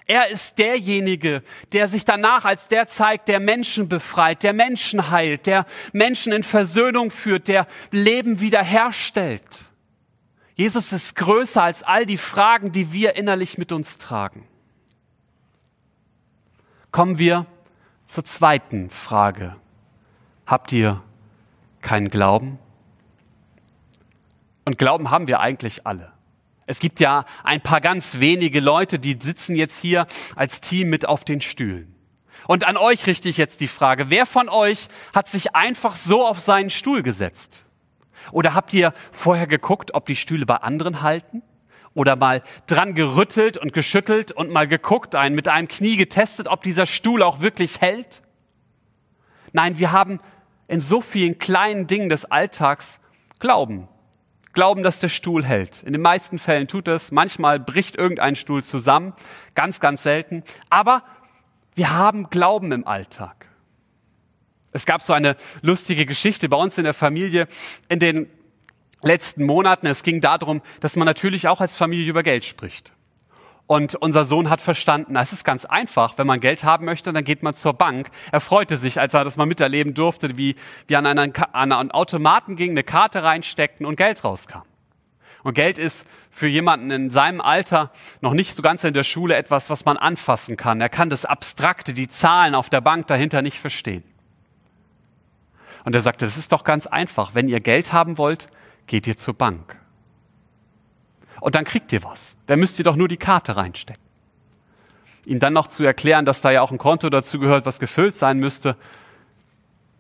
Er 0.07 0.29
ist 0.29 0.59
derjenige, 0.59 1.43
der 1.73 1.89
sich 1.89 2.05
danach 2.05 2.45
als 2.45 2.69
der 2.69 2.87
zeigt, 2.87 3.29
der 3.29 3.41
Menschen 3.41 3.89
befreit, 3.89 4.43
der 4.43 4.53
Menschen 4.53 5.11
heilt, 5.11 5.47
der 5.47 5.65
Menschen 5.93 6.33
in 6.33 6.43
Versöhnung 6.43 7.11
führt, 7.11 7.49
der 7.49 7.67
Leben 7.91 8.41
wiederherstellt. 8.41 9.65
Jesus 10.55 10.93
ist 10.93 11.17
größer 11.17 11.63
als 11.63 11.83
all 11.83 12.05
die 12.05 12.19
Fragen, 12.19 12.73
die 12.73 12.93
wir 12.93 13.17
innerlich 13.17 13.59
mit 13.59 13.73
uns 13.73 13.99
tragen. 13.99 14.47
kommen 16.91 17.19
wir 17.19 17.47
zur 18.05 18.25
zweiten 18.25 18.91
Frage. 18.91 19.57
Habt 20.47 20.73
ihr 20.73 21.03
keinen 21.81 22.11
Glauben? 22.11 22.59
Und 24.67 24.77
Glauben 24.77 25.11
haben 25.11 25.27
wir 25.27 25.41
eigentlich 25.41 25.87
alle. 25.87 26.13
Es 26.67 26.79
gibt 26.79 27.01
ja 27.01 27.25
ein 27.45 27.61
paar 27.61 27.81
ganz 27.81 28.21
wenige 28.21 28.61
Leute, 28.61 28.99
die 28.99 29.19
sitzen 29.21 29.57
jetzt 29.57 29.81
hier 29.81 30.07
als 30.37 30.61
Team 30.61 30.91
mit 30.91 31.07
auf 31.07 31.25
den 31.25 31.41
Stühlen. 31.41 31.95
Und 32.47 32.65
an 32.65 32.77
euch 32.77 33.07
richte 33.07 33.29
ich 33.29 33.37
jetzt 33.37 33.61
die 33.61 33.69
Frage, 33.69 34.11
wer 34.11 34.27
von 34.27 34.49
euch 34.49 34.89
hat 35.15 35.29
sich 35.29 35.55
einfach 35.55 35.95
so 35.95 36.27
auf 36.27 36.41
seinen 36.41 36.71
Stuhl 36.71 37.03
gesetzt? 37.03 37.67
Oder 38.31 38.55
habt 38.55 38.73
ihr 38.75 38.93
vorher 39.11 39.47
geguckt, 39.47 39.95
ob 39.95 40.07
die 40.07 40.17
Stühle 40.17 40.47
bei 40.47 40.57
anderen 40.57 41.03
halten? 41.03 41.43
Oder 41.95 42.17
mal 42.17 42.43
dran 42.67 42.95
gerüttelt 42.95 43.59
und 43.59 43.73
geschüttelt 43.73 44.33
und 44.33 44.51
mal 44.51 44.67
geguckt, 44.67 45.15
einen 45.15 45.35
mit 45.35 45.49
einem 45.49 45.69
Knie 45.69 45.97
getestet, 45.97 46.49
ob 46.49 46.63
dieser 46.63 46.87
Stuhl 46.87 47.23
auch 47.23 47.41
wirklich 47.41 47.81
hält? 47.81 48.23
Nein, 49.53 49.79
wir 49.79 49.93
haben 49.93 50.21
in 50.69 50.81
so 50.81 51.01
vielen 51.01 51.39
kleinen 51.39 51.87
Dingen 51.87 52.09
des 52.09 52.25
Alltags 52.25 53.01
Glauben. 53.41 53.89
Glauben, 54.53 54.83
dass 54.83 55.01
der 55.01 55.09
Stuhl 55.09 55.45
hält. 55.45 55.83
In 55.83 55.93
den 55.93 56.03
meisten 56.03 56.39
Fällen 56.39 56.69
tut 56.69 56.89
es. 56.89 57.11
Manchmal 57.11 57.59
bricht 57.59 57.97
irgendein 57.97 58.37
Stuhl 58.37 58.63
zusammen. 58.63 59.15
Ganz, 59.55 59.81
ganz 59.81 60.03
selten. 60.03 60.45
Aber 60.69 61.03
wir 61.75 61.93
haben 61.93 62.29
Glauben 62.29 62.73
im 62.73 62.87
Alltag. 62.87 63.47
Es 64.73 64.87
gab 64.87 65.03
so 65.03 65.13
eine 65.13 65.37
lustige 65.63 66.07
Geschichte 66.07 66.49
bei 66.49 66.57
uns 66.57 66.79
in 66.79 66.85
der 66.85 66.95
Familie 66.95 67.47
in 67.89 67.99
den 67.99 68.29
letzten 69.03 69.45
Monaten. 69.45 69.87
Es 69.87 70.03
ging 70.03 70.21
darum, 70.21 70.63
dass 70.81 70.97
man 70.97 71.07
natürlich 71.07 71.49
auch 71.49 71.61
als 71.61 71.75
Familie 71.75 72.09
über 72.09 72.23
Geld 72.23 72.45
spricht. 72.45 72.93
Und 73.67 73.95
unser 73.95 74.25
Sohn 74.25 74.51
hat 74.51 74.61
verstanden, 74.61 75.17
es 75.17 75.33
ist 75.33 75.45
ganz 75.45 75.65
einfach, 75.65 76.19
wenn 76.19 76.27
man 76.27 76.41
Geld 76.41 76.65
haben 76.65 76.85
möchte, 76.85 77.13
dann 77.13 77.25
geht 77.25 77.43
man 77.43 77.55
zur 77.55 77.73
Bank. 77.73 78.11
Er 78.31 78.41
freute 78.41 78.77
sich, 78.77 79.01
als 79.01 79.15
er 79.15 79.25
das 79.25 79.37
mal 79.37 79.47
miterleben 79.47 79.95
durfte, 79.95 80.37
wie 80.37 80.57
wir 80.89 80.99
an 80.99 81.07
einen, 81.07 81.33
an 81.53 81.73
einen 81.73 81.91
Automaten 81.91 82.57
gingen, 82.57 82.73
eine 82.73 82.85
Karte 82.85 83.23
reinsteckten 83.23 83.87
und 83.87 83.97
Geld 83.97 84.25
rauskam. 84.25 84.63
Und 85.43 85.55
Geld 85.55 85.79
ist 85.79 86.07
für 86.31 86.47
jemanden 86.47 86.91
in 86.91 87.11
seinem 87.11 87.41
Alter 87.41 87.91
noch 88.21 88.33
nicht 88.33 88.55
so 88.55 88.63
ganz 88.63 88.85
in 88.85 88.95
der 88.95 89.05
Schule 89.05 89.37
etwas, 89.37 89.71
was 89.71 89.85
man 89.85 89.97
anfassen 89.97 90.57
kann. 90.57 90.81
Er 90.81 90.89
kann 90.89 91.11
das 91.11 91.25
Abstrakte, 91.25 91.95
die 91.95 92.09
Zahlen 92.09 92.55
auf 92.55 92.71
der 92.71 92.81
Bank 92.81 93.07
dahinter 93.09 93.43
nicht 93.43 93.59
verstehen. 93.59 94.05
Und 95.85 95.95
er 95.95 96.01
sagte, 96.01 96.25
das 96.25 96.39
ist 96.39 96.53
doch 96.53 96.63
ganz 96.63 96.87
einfach. 96.87 97.35
Wenn 97.35 97.49
ihr 97.49 97.61
Geld 97.61 97.93
haben 97.93 98.19
wollt, 98.19 98.49
geht 98.87 99.07
ihr 99.07 99.17
zur 99.17 99.35
Bank. 99.35 99.82
Und 101.43 101.57
dann 101.57 101.65
kriegt 101.65 101.93
ihr 101.93 102.05
was. 102.05 102.37
Da 102.47 102.55
müsst 102.55 102.79
ihr 102.79 102.85
doch 102.85 102.95
nur 102.95 103.09
die 103.09 103.17
Karte 103.17 103.57
reinstecken. 103.57 104.03
Ihm 105.27 105.41
dann 105.41 105.53
noch 105.53 105.67
zu 105.67 105.83
erklären, 105.83 106.25
dass 106.25 106.41
da 106.41 106.53
ja 106.53 106.63
auch 106.63 106.71
ein 106.71 106.79
Konto 106.79 107.11
dazu 107.11 107.41
gehört, 107.41 107.67
was 107.67 107.81
gefüllt 107.81 108.17
sein 108.17 108.39
müsste, 108.39 108.77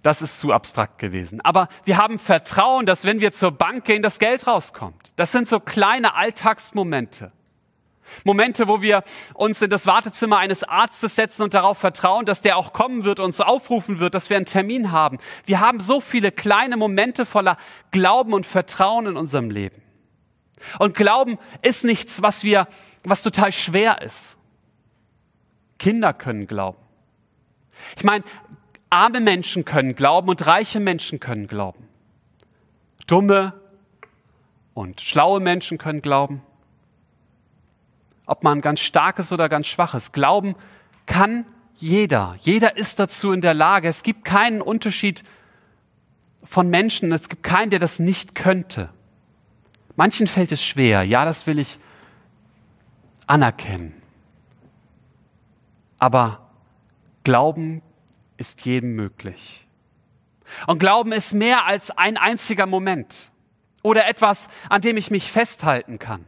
das 0.04 0.22
ist 0.22 0.38
zu 0.38 0.52
abstrakt 0.52 0.98
gewesen. 0.98 1.40
Aber 1.40 1.68
wir 1.84 1.96
haben 1.96 2.20
Vertrauen, 2.20 2.86
dass 2.86 3.04
wenn 3.04 3.20
wir 3.20 3.32
zur 3.32 3.50
Bank 3.50 3.84
gehen, 3.84 4.02
das 4.02 4.20
Geld 4.20 4.46
rauskommt. 4.46 5.12
Das 5.16 5.32
sind 5.32 5.48
so 5.48 5.58
kleine 5.58 6.14
Alltagsmomente. 6.14 7.32
Momente, 8.24 8.68
wo 8.68 8.80
wir 8.80 9.02
uns 9.34 9.62
in 9.62 9.70
das 9.70 9.86
Wartezimmer 9.86 10.38
eines 10.38 10.62
Arztes 10.62 11.16
setzen 11.16 11.42
und 11.42 11.54
darauf 11.54 11.78
vertrauen, 11.78 12.24
dass 12.24 12.40
der 12.40 12.56
auch 12.56 12.72
kommen 12.72 13.04
wird 13.04 13.18
und 13.18 13.26
uns 13.26 13.40
aufrufen 13.40 13.98
wird, 13.98 14.14
dass 14.14 14.30
wir 14.30 14.36
einen 14.36 14.46
Termin 14.46 14.92
haben. 14.92 15.18
Wir 15.44 15.58
haben 15.58 15.80
so 15.80 16.00
viele 16.00 16.30
kleine 16.30 16.76
Momente 16.76 17.26
voller 17.26 17.56
Glauben 17.90 18.32
und 18.32 18.46
Vertrauen 18.46 19.06
in 19.06 19.16
unserem 19.16 19.50
Leben. 19.50 19.82
Und 20.78 20.94
Glauben 20.94 21.38
ist 21.62 21.84
nichts, 21.84 22.22
was 22.22 22.44
wir, 22.44 22.68
was 23.04 23.22
total 23.22 23.52
schwer 23.52 24.02
ist. 24.02 24.38
Kinder 25.78 26.12
können 26.12 26.46
glauben. 26.46 26.78
Ich 27.96 28.04
meine, 28.04 28.24
arme 28.90 29.20
Menschen 29.20 29.64
können 29.64 29.96
glauben 29.96 30.28
und 30.28 30.46
reiche 30.46 30.80
Menschen 30.80 31.20
können 31.20 31.48
glauben. 31.48 31.88
Dumme 33.06 33.54
und 34.74 35.00
schlaue 35.00 35.40
Menschen 35.40 35.78
können 35.78 36.02
glauben 36.02 36.42
ob 38.26 38.44
man 38.44 38.60
ganz 38.60 38.80
starkes 38.80 39.32
oder 39.32 39.48
ganz 39.48 39.66
schwaches. 39.66 40.12
Glauben 40.12 40.54
kann 41.06 41.44
jeder. 41.76 42.36
Jeder 42.40 42.76
ist 42.76 42.98
dazu 42.98 43.32
in 43.32 43.40
der 43.40 43.54
Lage. 43.54 43.88
Es 43.88 44.02
gibt 44.02 44.24
keinen 44.24 44.62
Unterschied 44.62 45.24
von 46.44 46.68
Menschen. 46.68 47.12
Es 47.12 47.28
gibt 47.28 47.42
keinen, 47.42 47.70
der 47.70 47.78
das 47.78 47.98
nicht 47.98 48.34
könnte. 48.34 48.90
Manchen 49.96 50.26
fällt 50.26 50.52
es 50.52 50.62
schwer. 50.62 51.02
Ja, 51.02 51.24
das 51.24 51.46
will 51.46 51.58
ich 51.58 51.78
anerkennen. 53.26 53.94
Aber 55.98 56.50
Glauben 57.24 57.82
ist 58.36 58.64
jedem 58.64 58.94
möglich. 58.94 59.66
Und 60.66 60.78
Glauben 60.78 61.12
ist 61.12 61.32
mehr 61.32 61.64
als 61.66 61.90
ein 61.90 62.16
einziger 62.16 62.66
Moment 62.66 63.30
oder 63.82 64.06
etwas, 64.06 64.48
an 64.68 64.80
dem 64.80 64.96
ich 64.96 65.10
mich 65.10 65.30
festhalten 65.30 65.98
kann. 65.98 66.24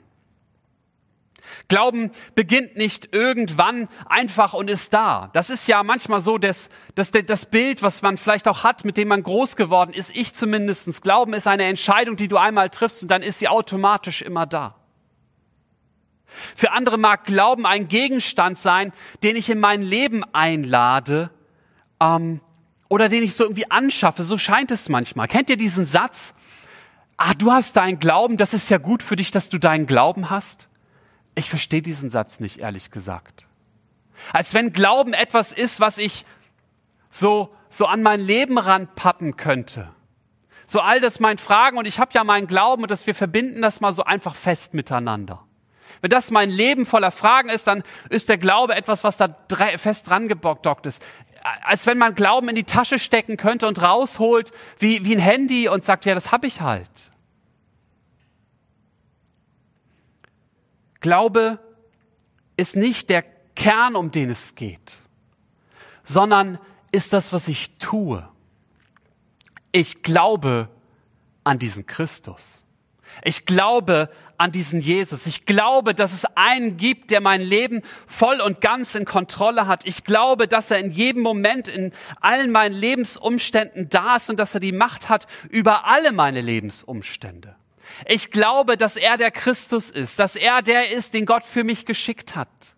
Glauben 1.69 2.11
beginnt 2.35 2.77
nicht 2.77 3.09
irgendwann 3.13 3.89
einfach 4.07 4.55
und 4.55 4.69
ist 4.69 4.93
da. 4.93 5.31
Das 5.33 5.51
ist 5.51 5.67
ja 5.67 5.83
manchmal 5.83 6.21
so 6.21 6.39
das, 6.39 6.69
das, 6.95 7.11
das 7.11 7.47
Bild, 7.47 7.83
was 7.83 8.03
man 8.03 8.17
vielleicht 8.17 8.49
auch 8.49 8.65
hat, 8.65 8.85
mit 8.85 8.97
dem 8.97 9.09
man 9.09 9.23
groß 9.23 9.57
geworden 9.57 9.93
ist. 9.93 10.15
Ich 10.17 10.35
zumindestens. 10.35 11.01
Glauben 11.01 11.35
ist 11.35 11.47
eine 11.47 11.65
Entscheidung, 11.65 12.17
die 12.17 12.29
du 12.29 12.37
einmal 12.37 12.71
triffst 12.71 13.03
und 13.03 13.11
dann 13.11 13.23
ist 13.23 13.39
sie 13.39 13.49
automatisch 13.49 14.23
immer 14.23 14.47
da. 14.47 14.77
Für 16.57 16.73
andere 16.73 16.99
mag 16.99 17.25
Glauben 17.25 17.67
ein 17.67 17.89
Gegenstand 17.89 18.59
sein, 18.59 18.93
den 19.23 19.37
ich 19.37 19.51
in 19.51 19.61
mein 19.61 19.83
Leben 19.83 20.25
einlade 20.33 21.31
ähm, 22.01 22.41
oder 22.89 23.09
den 23.09 23.23
ich 23.23 23.35
so 23.35 23.45
irgendwie 23.45 23.71
anschaffe. 23.71 24.23
So 24.23 24.39
scheint 24.39 24.71
es 24.71 24.89
manchmal. 24.89 25.29
Kennt 25.29 25.51
ihr 25.51 25.57
diesen 25.57 25.87
Satz? 25.87 26.35
Ah, 27.17 27.35
du 27.35 27.53
hast 27.53 27.77
deinen 27.77 27.99
Glauben, 27.99 28.37
das 28.37 28.55
ist 28.55 28.69
ja 28.71 28.79
gut 28.79 29.03
für 29.03 29.17
dich, 29.17 29.31
dass 29.31 29.49
du 29.49 29.59
deinen 29.59 29.87
Glauben 29.87 30.31
hast. 30.31 30.69
Ich 31.35 31.51
verstehe 31.51 31.83
diesen 31.83 32.11
Satz 32.11 32.41
nicht, 32.41 32.61
ehrlich 32.61 32.91
gesagt. 32.91 33.47
Als 34.33 34.55
wenn 34.55 34.73
Glauben 34.73 35.13
etwas 35.13 35.53
ist, 35.53 35.81
was 35.81 35.99
ich 35.99 36.25
so, 37.11 37.55
so 37.69 37.87
an 37.87 38.03
mein 38.03 38.21
Leben 38.21 38.59
ranpappen 38.59 39.37
könnte. 39.37 39.89
So 40.67 40.81
all 40.81 41.01
das 41.01 41.21
mein 41.21 41.39
Fragen 41.39 41.77
und 41.77 41.87
ich 41.87 41.99
habe 41.99 42.13
ja 42.15 42.25
meinen 42.25 42.47
Glauben 42.47 42.83
und 42.83 42.91
dass 42.91 43.07
wir 43.07 43.15
verbinden 43.15 43.63
das 43.63 43.81
mal 43.81 43.93
so 43.93 44.05
einfach 44.05 44.35
fest 44.35 44.75
miteinander. 44.75 45.45
Wenn 46.01 46.11
das 46.11 46.31
mein 46.31 46.51
Leben 46.51 46.87
voller 46.87 47.11
Fragen 47.11 47.49
ist, 47.49 47.67
dann 47.67 47.83
ist 48.11 48.29
der 48.29 48.39
Glaube 48.39 48.75
etwas, 48.75 49.05
was 49.05 49.17
da 49.17 49.35
fest 49.77 50.09
dran 50.09 50.29
gebockt 50.29 50.87
ist. 50.87 51.03
Als 51.63 51.87
wenn 51.87 51.99
man 51.99 52.15
Glauben 52.15 52.49
in 52.49 52.55
die 52.55 52.65
Tasche 52.65 52.99
stecken 52.99 53.37
könnte 53.37 53.67
und 53.67 53.83
rausholt 53.83 54.53
wie, 54.79 55.05
wie 55.05 55.15
ein 55.15 55.21
Handy 55.21 55.69
und 55.69 55.85
sagt, 55.85 56.05
ja, 56.05 56.15
das 56.15 56.33
habe 56.33 56.47
ich 56.47 56.61
halt. 56.61 57.11
Glaube 61.05 61.59
ist 62.57 62.77
nicht 62.77 63.11
der 63.11 63.25
Kern, 63.55 63.95
um 63.95 64.11
den 64.11 64.31
es 64.31 64.55
geht, 64.55 65.03
sondern 66.03 66.59
ist 66.93 67.13
das, 67.13 67.31
was 67.31 67.47
ich 67.47 67.77
tue. 67.77 68.27
Ich 69.71 70.01
glaube 70.03 70.71
an 71.45 71.59
diesen 71.59 71.85
Christus. 71.85 72.65
Ich 73.23 73.45
glaube 73.45 74.09
an 74.39 74.51
diesen 74.51 74.81
Jesus. 74.81 75.27
Ich 75.27 75.45
glaube, 75.45 75.95
dass 75.95 76.15
es 76.15 76.25
einen 76.37 76.79
gibt, 76.79 77.11
der 77.11 77.21
mein 77.21 77.43
Leben 77.43 77.83
voll 78.07 78.41
und 78.41 78.63
ganz 78.63 78.95
in 78.95 79.05
Kontrolle 79.05 79.67
hat. 79.67 79.85
Ich 79.85 80.05
glaube, 80.05 80.49
dass 80.49 80.71
er 80.71 80.79
in 80.79 80.91
jedem 80.91 81.23
Moment 81.23 81.69
in 81.69 81.93
allen 82.23 82.51
meinen 82.51 82.75
Lebensumständen 82.75 83.91
da 83.91 84.17
ist 84.17 84.31
und 84.31 84.39
dass 84.39 84.55
er 84.55 84.61
die 84.61 84.73
Macht 84.73 85.11
hat 85.11 85.27
über 85.51 85.85
alle 85.85 86.13
meine 86.13 86.41
Lebensumstände. 86.41 87.57
Ich 88.07 88.31
glaube, 88.31 88.77
dass 88.77 88.97
er 88.97 89.17
der 89.17 89.31
Christus 89.31 89.91
ist, 89.91 90.19
dass 90.19 90.37
er 90.37 90.63
der 90.63 90.93
ist, 90.93 91.15
den 91.15 91.27
Gott 91.27 91.45
für 91.45 91.65
mich 91.65 91.87
geschickt 91.87 92.37
hat. 92.37 92.75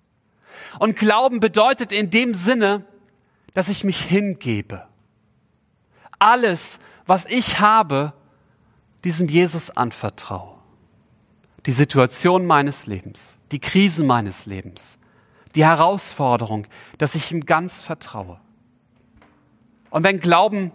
Und 0.79 0.96
Glauben 0.96 1.40
bedeutet 1.40 1.92
in 1.92 2.11
dem 2.11 2.35
Sinne, 2.35 2.85
dass 3.55 3.68
ich 3.68 3.85
mich 3.85 4.02
hingebe. 4.02 4.87
Alles, 6.18 6.79
was 7.07 7.26
ich 7.26 7.61
habe, 7.61 8.12
diesem 9.05 9.29
Jesus 9.29 9.70
anvertraue. 9.70 10.57
Die 11.64 11.72
Situation 11.72 12.46
meines 12.46 12.87
Lebens, 12.87 13.38
die 13.52 13.59
Krisen 13.59 14.07
meines 14.07 14.46
Lebens, 14.46 14.98
die 15.55 15.64
Herausforderung, 15.64 16.66
dass 16.98 17.14
ich 17.14 17.33
ihm 17.33 17.44
ganz 17.44 17.81
vertraue. 17.81 18.40
Und 19.90 20.05
wenn 20.05 20.20
Glauben 20.20 20.72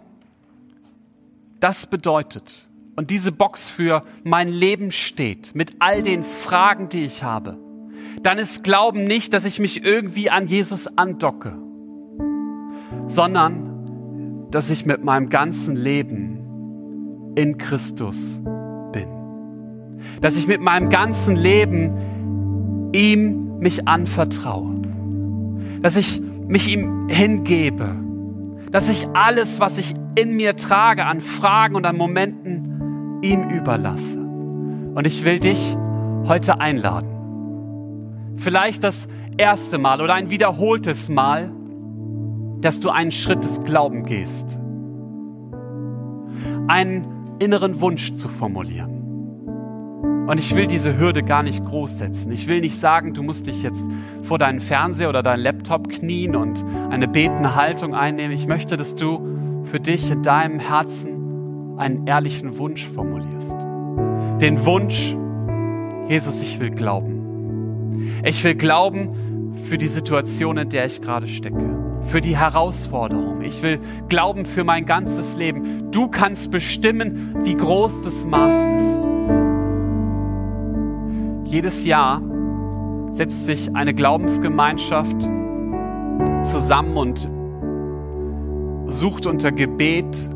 das 1.60 1.86
bedeutet, 1.86 2.68
und 2.96 3.10
diese 3.10 3.32
Box 3.32 3.68
für 3.68 4.04
mein 4.24 4.48
Leben 4.48 4.90
steht, 4.92 5.54
mit 5.54 5.72
all 5.78 6.02
den 6.02 6.24
Fragen, 6.24 6.88
die 6.88 7.04
ich 7.04 7.22
habe, 7.22 7.58
dann 8.22 8.38
ist 8.38 8.62
Glauben 8.64 9.04
nicht, 9.04 9.32
dass 9.32 9.44
ich 9.44 9.58
mich 9.58 9.82
irgendwie 9.82 10.30
an 10.30 10.46
Jesus 10.46 10.86
andocke, 10.98 11.56
sondern 13.08 14.48
dass 14.50 14.70
ich 14.70 14.84
mit 14.84 15.02
meinem 15.02 15.28
ganzen 15.28 15.76
Leben 15.76 17.32
in 17.34 17.56
Christus 17.56 18.40
bin. 18.92 19.08
Dass 20.20 20.36
ich 20.36 20.46
mit 20.46 20.60
meinem 20.60 20.90
ganzen 20.90 21.36
Leben 21.36 22.90
ihm 22.92 23.58
mich 23.58 23.88
anvertraue. 23.88 24.82
Dass 25.80 25.96
ich 25.96 26.20
mich 26.20 26.72
ihm 26.72 27.08
hingebe, 27.08 27.96
dass 28.70 28.88
ich 28.88 29.06
alles, 29.14 29.60
was 29.60 29.78
ich 29.78 29.94
in 30.14 30.36
mir 30.36 30.56
trage, 30.56 31.06
an 31.06 31.20
Fragen 31.20 31.74
und 31.74 31.86
an 31.86 31.96
Momenten 31.96 32.71
ihm 33.22 33.48
überlasse. 33.48 34.18
Und 34.18 35.06
ich 35.06 35.24
will 35.24 35.38
dich 35.38 35.76
heute 36.26 36.60
einladen. 36.60 38.36
Vielleicht 38.36 38.84
das 38.84 39.08
erste 39.38 39.78
Mal 39.78 40.00
oder 40.00 40.14
ein 40.14 40.30
wiederholtes 40.30 41.08
Mal, 41.08 41.50
dass 42.60 42.80
du 42.80 42.90
einen 42.90 43.12
Schritt 43.12 43.44
des 43.44 43.62
Glaubens 43.64 44.06
gehst. 44.06 44.58
Einen 46.68 47.36
inneren 47.38 47.80
Wunsch 47.80 48.14
zu 48.14 48.28
formulieren. 48.28 49.02
Und 50.26 50.38
ich 50.38 50.54
will 50.54 50.68
diese 50.68 50.96
Hürde 50.96 51.24
gar 51.24 51.42
nicht 51.42 51.64
groß 51.64 51.98
setzen. 51.98 52.30
Ich 52.30 52.46
will 52.46 52.60
nicht 52.60 52.76
sagen, 52.76 53.12
du 53.12 53.22
musst 53.22 53.48
dich 53.48 53.62
jetzt 53.62 53.88
vor 54.22 54.38
deinen 54.38 54.60
Fernseher 54.60 55.08
oder 55.08 55.22
deinen 55.22 55.40
Laptop 55.40 55.88
knien 55.88 56.36
und 56.36 56.64
eine 56.90 57.08
betende 57.08 57.56
Haltung 57.56 57.94
einnehmen. 57.94 58.32
Ich 58.32 58.46
möchte, 58.46 58.76
dass 58.76 58.94
du 58.94 59.20
für 59.64 59.80
dich 59.80 60.10
in 60.12 60.22
deinem 60.22 60.60
Herzen 60.60 61.21
einen 61.82 62.06
ehrlichen 62.06 62.58
Wunsch 62.58 62.86
formulierst. 62.86 63.56
Den 64.40 64.64
Wunsch, 64.64 65.16
Jesus, 66.08 66.42
ich 66.42 66.60
will 66.60 66.70
glauben. 66.70 68.22
Ich 68.24 68.42
will 68.44 68.54
glauben 68.54 69.52
für 69.64 69.78
die 69.78 69.88
Situation, 69.88 70.56
in 70.58 70.68
der 70.68 70.86
ich 70.86 71.02
gerade 71.02 71.26
stecke, 71.26 71.76
für 72.02 72.20
die 72.20 72.36
Herausforderung. 72.36 73.42
Ich 73.42 73.62
will 73.62 73.80
glauben 74.08 74.44
für 74.44 74.64
mein 74.64 74.86
ganzes 74.86 75.36
Leben. 75.36 75.90
Du 75.90 76.08
kannst 76.08 76.50
bestimmen, 76.50 77.34
wie 77.42 77.54
groß 77.54 78.02
das 78.02 78.26
Maß 78.26 78.66
ist. 78.76 79.02
Jedes 81.44 81.84
Jahr 81.84 82.22
setzt 83.10 83.44
sich 83.44 83.74
eine 83.74 83.92
Glaubensgemeinschaft 83.92 85.28
zusammen 86.44 86.96
und 86.96 87.28
sucht 88.86 89.26
unter 89.26 89.52
Gebet 89.52 90.28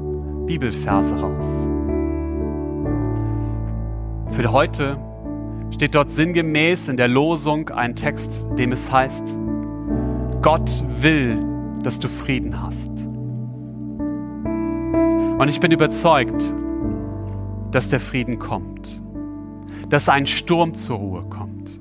Bibelverse 0.47 1.19
raus. 1.21 1.69
Für 4.31 4.53
heute 4.53 4.97
steht 5.71 5.95
dort 5.95 6.11
sinngemäß 6.11 6.89
in 6.89 6.97
der 6.97 7.09
Losung 7.09 7.71
ein 7.71 7.97
Text, 7.97 8.47
dem 8.59 8.73
es 8.73 8.91
heißt, 8.91 9.37
Gott 10.43 10.85
will, 11.01 11.45
dass 11.83 11.99
du 11.99 12.09
Frieden 12.09 12.63
hast. 12.63 12.91
Und 15.39 15.49
ich 15.49 15.61
bin 15.61 15.73
überzeugt, 15.73 16.55
dass 17.73 17.89
der 17.89 18.01
Frieden 18.01 18.39
kommt, 18.39 19.03
dass 19.89 20.09
ein 20.09 20.27
Sturm 20.27 20.75
zur 20.75 20.99
Ruhe 20.99 21.25
kommt. 21.29 21.81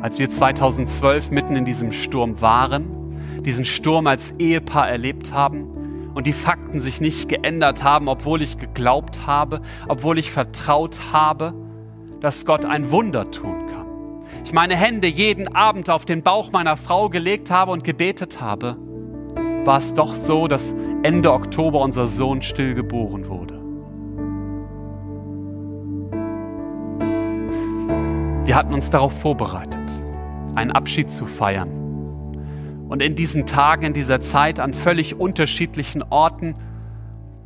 Als 0.00 0.18
wir 0.18 0.28
2012 0.28 1.30
mitten 1.30 1.56
in 1.56 1.64
diesem 1.64 1.90
Sturm 1.90 2.40
waren, 2.40 2.84
diesen 3.44 3.64
Sturm 3.64 4.06
als 4.06 4.32
Ehepaar 4.38 4.88
erlebt 4.88 5.32
haben, 5.32 5.73
und 6.14 6.26
die 6.26 6.32
Fakten 6.32 6.80
sich 6.80 7.00
nicht 7.00 7.28
geändert 7.28 7.82
haben, 7.82 8.08
obwohl 8.08 8.42
ich 8.42 8.58
geglaubt 8.58 9.26
habe, 9.26 9.60
obwohl 9.88 10.18
ich 10.18 10.30
vertraut 10.30 11.00
habe, 11.12 11.54
dass 12.20 12.46
Gott 12.46 12.64
ein 12.64 12.90
Wunder 12.90 13.30
tun 13.30 13.66
kann. 13.68 13.86
Ich 14.44 14.52
meine 14.52 14.76
Hände 14.76 15.08
jeden 15.08 15.54
Abend 15.54 15.90
auf 15.90 16.04
den 16.04 16.22
Bauch 16.22 16.52
meiner 16.52 16.76
Frau 16.76 17.08
gelegt 17.08 17.50
habe 17.50 17.72
und 17.72 17.84
gebetet 17.84 18.40
habe, 18.40 18.76
war 19.64 19.78
es 19.78 19.94
doch 19.94 20.14
so, 20.14 20.46
dass 20.46 20.74
Ende 21.02 21.32
Oktober 21.32 21.80
unser 21.80 22.06
Sohn 22.06 22.42
stillgeboren 22.42 23.28
wurde. 23.28 23.54
Wir 28.46 28.56
hatten 28.56 28.74
uns 28.74 28.90
darauf 28.90 29.18
vorbereitet, 29.20 30.00
einen 30.54 30.70
Abschied 30.70 31.10
zu 31.10 31.24
feiern 31.24 31.83
und 32.88 33.00
in 33.00 33.14
diesen 33.14 33.46
Tagen, 33.46 33.84
in 33.84 33.92
dieser 33.92 34.20
Zeit 34.20 34.60
an 34.60 34.74
völlig 34.74 35.18
unterschiedlichen 35.18 36.02
Orten 36.02 36.54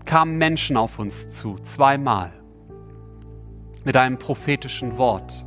kamen 0.04 0.38
Menschen 0.38 0.76
auf 0.76 0.98
uns 0.98 1.28
zu, 1.28 1.56
zweimal, 1.56 2.32
mit 3.84 3.96
einem 3.96 4.18
prophetischen 4.18 4.98
Wort, 4.98 5.44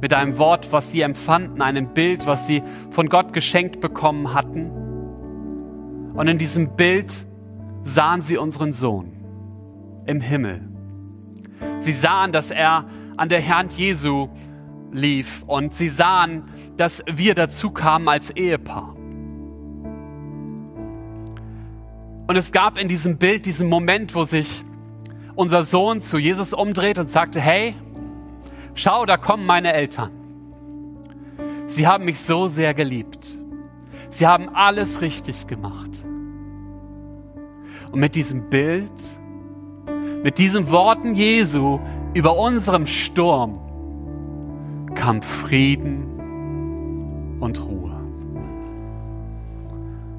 mit 0.00 0.12
einem 0.12 0.38
Wort, 0.38 0.72
was 0.72 0.92
sie 0.92 1.02
empfanden, 1.02 1.62
einem 1.62 1.94
Bild, 1.94 2.26
was 2.26 2.46
sie 2.46 2.62
von 2.90 3.08
Gott 3.08 3.32
geschenkt 3.32 3.80
bekommen 3.80 4.32
hatten. 4.32 4.70
Und 6.14 6.28
in 6.28 6.38
diesem 6.38 6.76
Bild 6.76 7.26
sahen 7.82 8.22
sie 8.22 8.38
unseren 8.38 8.72
Sohn 8.72 9.12
im 10.06 10.20
Himmel. 10.20 10.62
Sie 11.78 11.92
sahen, 11.92 12.32
dass 12.32 12.50
er 12.50 12.86
an 13.16 13.28
der 13.28 13.46
Hand 13.46 13.72
Jesu 13.72 14.28
lief 14.92 15.42
und 15.46 15.74
sie 15.74 15.88
sahen, 15.88 16.44
dass 16.76 17.02
wir 17.10 17.34
dazu 17.34 17.70
kamen 17.70 18.08
als 18.08 18.30
Ehepaar. 18.30 18.93
Und 22.26 22.36
es 22.36 22.52
gab 22.52 22.78
in 22.78 22.88
diesem 22.88 23.18
Bild 23.18 23.44
diesen 23.44 23.68
Moment, 23.68 24.14
wo 24.14 24.24
sich 24.24 24.64
unser 25.34 25.62
Sohn 25.62 26.00
zu 26.00 26.18
Jesus 26.18 26.54
umdreht 26.54 26.98
und 26.98 27.10
sagte, 27.10 27.40
hey, 27.40 27.74
schau, 28.74 29.04
da 29.04 29.16
kommen 29.16 29.46
meine 29.46 29.72
Eltern. 29.72 30.10
Sie 31.66 31.86
haben 31.86 32.04
mich 32.04 32.20
so 32.20 32.48
sehr 32.48 32.72
geliebt. 32.72 33.36
Sie 34.10 34.26
haben 34.26 34.48
alles 34.54 35.00
richtig 35.00 35.46
gemacht. 35.46 36.04
Und 37.90 38.00
mit 38.00 38.14
diesem 38.14 38.48
Bild, 38.48 39.18
mit 40.22 40.38
diesen 40.38 40.70
Worten 40.70 41.14
Jesu 41.14 41.80
über 42.14 42.38
unserem 42.38 42.86
Sturm 42.86 43.58
kam 44.94 45.20
Frieden 45.20 47.38
und 47.40 47.62
Ruhe. 47.62 47.92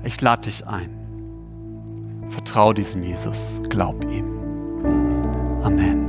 Ich 0.03 0.21
lade 0.21 0.43
dich 0.43 0.67
ein. 0.67 0.94
Vertrau 2.29 2.73
diesem 2.73 3.03
Jesus, 3.03 3.61
glaub 3.69 4.03
ihm. 4.05 4.25
Amen. 5.63 6.04